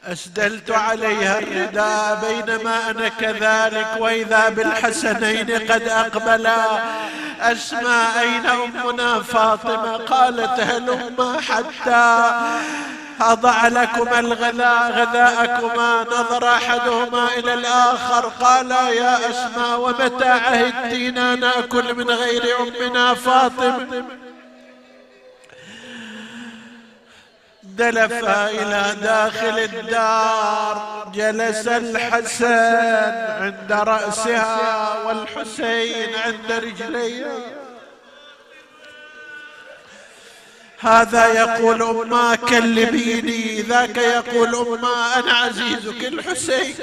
أسدلت 0.06 0.72
عليها 0.72 1.40
الرداء 1.40 2.20
بينما 2.28 2.90
أنا 2.90 3.10
كذلك 3.10 3.88
وإذا 3.98 4.50
بالحسنين 4.50 5.52
قد 5.52 5.88
أقبلا. 5.88 6.84
أسمى 7.52 8.06
أين 8.20 8.46
أمنا 8.46 9.22
فاطمة 9.22 9.98
قالت 9.98 10.60
هلما 10.60 11.42
حتى 11.42 12.32
أضع 13.22 13.68
لكما 13.68 14.20
الغذاء 14.20 14.92
غذاءكما. 14.92 16.04
نظر 16.04 16.50
أحدهما 16.50 17.28
إلى 17.38 17.54
الآخر 17.54 18.32
قال 18.42 18.72
يا 18.72 19.30
أسماء 19.30 19.80
ومتى 19.80 20.28
عهدتينا 20.28 21.36
نأكل 21.36 21.96
من 21.96 22.10
غير 22.10 22.44
أمنا 22.60 23.14
فاطمة. 23.14 24.04
دلف 27.78 28.14
إلى 28.24 28.96
داخل 29.02 29.60
الدار. 29.60 31.12
جلس 31.16 31.68
الحسن 31.68 32.54
عند 33.42 33.72
رأسها 33.72 35.04
والحسين 35.04 36.16
عند 36.16 36.52
رجليها. 36.52 37.38
هذا 40.80 41.28
يقول 41.28 41.82
أما 41.82 42.36
كلميني 42.36 43.62
ذاك 43.62 43.98
يقول 43.98 44.56
أما 44.56 45.20
أنا 45.20 45.34
عزيزك 45.34 46.06
الحسين. 46.06 46.76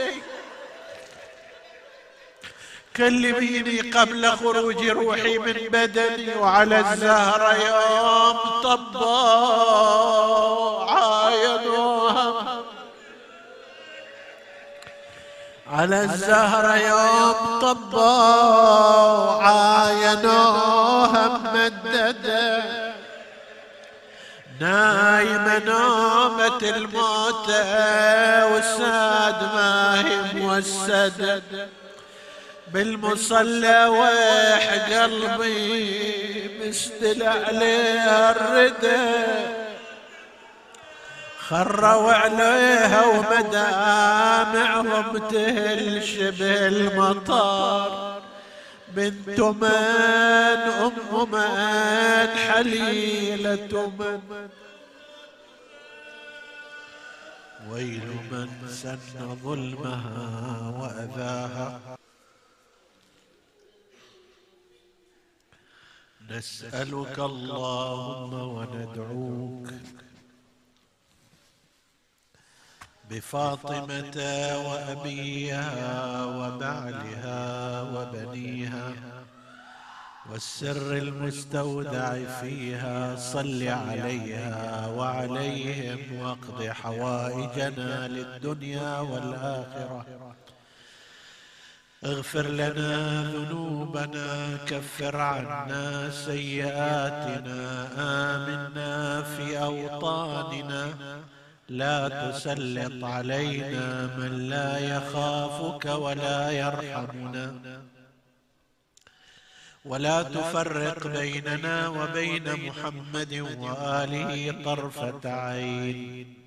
كلميني 2.96 3.80
قبل 3.90 4.30
خروج 4.30 4.88
روحي 4.88 5.38
من 5.38 5.52
بدني 5.72 6.34
وعلى 6.34 6.80
الزهر 6.80 7.56
يوم 7.66 8.38
طبا 8.62 9.30
عاينوها 10.90 12.62
على 15.72 16.04
الزهر 16.04 16.76
يوم 16.76 17.60
طبا 17.60 18.12
عاينوها 19.42 21.28
ممددة 21.28 22.62
نايمة 24.60 25.58
نومة 25.58 26.58
الموتى 26.62 27.62
والساد 28.52 29.42
ما 29.54 30.00
هي 30.00 30.40
موسدة. 30.40 31.42
بالمصلى 32.72 33.86
ويح 33.86 34.64
قلبي 34.92 36.50
مستل 36.60 37.22
عليها 37.22 38.30
الردى 38.30 39.50
خروا 41.38 42.12
عليها 42.12 43.06
ومدامعهم 43.06 44.48
تهل 45.18 46.04
شبه 46.04 46.66
المطار. 46.66 48.22
بنت 48.88 49.40
من 49.40 49.64
أم 50.84 50.92
من 51.32 52.28
حليلة 52.48 53.92
من. 53.98 54.48
ويل 57.70 58.08
من 58.30 58.48
سن 58.68 59.38
ظلمها 59.44 60.74
وأذاها. 60.80 61.99
نسألك 66.30 67.18
اللهم 67.18 68.32
وندعوك 68.34 69.68
بفاطمة 73.10 74.16
وأبيها 74.66 76.24
وبعلها 76.24 77.82
وبنيها 77.82 78.92
والسر 80.30 80.96
المستودع 80.96 82.24
فيها 82.40 83.16
صل 83.16 83.68
عليها 83.68 84.86
وعليهم 84.86 86.20
واقض 86.20 86.62
حوائجنا 86.62 88.08
للدنيا 88.08 88.98
والآخرة 89.00 90.06
اغفر 92.04 92.46
لنا 92.46 93.22
ذنوبنا 93.22 94.56
كفر 94.66 95.16
عنا 95.16 96.10
سيئاتنا 96.10 97.88
آمنا 97.98 99.22
في 99.22 99.58
أوطاننا. 99.58 100.88
لا 101.68 102.08
تسلط 102.08 103.04
علينا 103.04 104.16
من 104.16 104.48
لا 104.48 104.78
يخافك 104.78 105.84
ولا 105.84 106.50
يرحمنا. 106.50 107.52
ولا 109.84 110.22
تفرق 110.22 111.06
بيننا 111.06 111.88
وبين 111.88 112.66
محمد 112.66 113.34
وآله 113.34 114.62
طرفة 114.64 115.20
عين. 115.24 116.39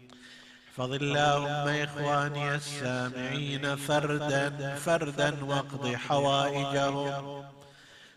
احفظ 0.74 0.94
اللهم 0.94 1.68
إخواني 1.68 2.56
السامعين 2.56 3.76
فردا 3.76 4.76
فردا 4.76 5.46
واقض 5.46 5.96
حوائجهم. 5.96 7.44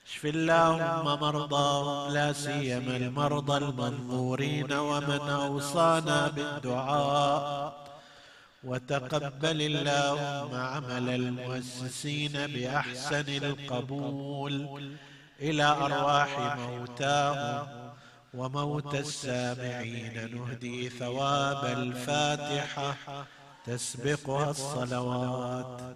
اشف 0.06 0.24
اللهم 0.24 1.04
مرضاهم 1.20 2.12
لا 2.12 2.32
سيما 2.32 2.96
المرضى 2.96 3.56
المنظورين 3.56 4.72
ومن 4.72 5.20
أوصانا 5.20 6.28
بالدعاء. 6.28 7.86
وتقبل 8.64 9.62
اللهم 9.62 10.54
عمل 10.54 11.08
المؤسسين 11.10 12.32
بأحسن 12.32 13.28
القبول 13.44 14.52
إلى 15.40 15.64
أرواح 15.64 16.56
موتاهم. 16.58 17.85
وموت 18.36 18.94
السامعين 18.94 20.30
نهدي 20.34 20.88
ثواب 20.88 21.64
الفاتحة. 21.64 22.96
تسبقها 23.66 24.50
الصلوات. 24.50 25.94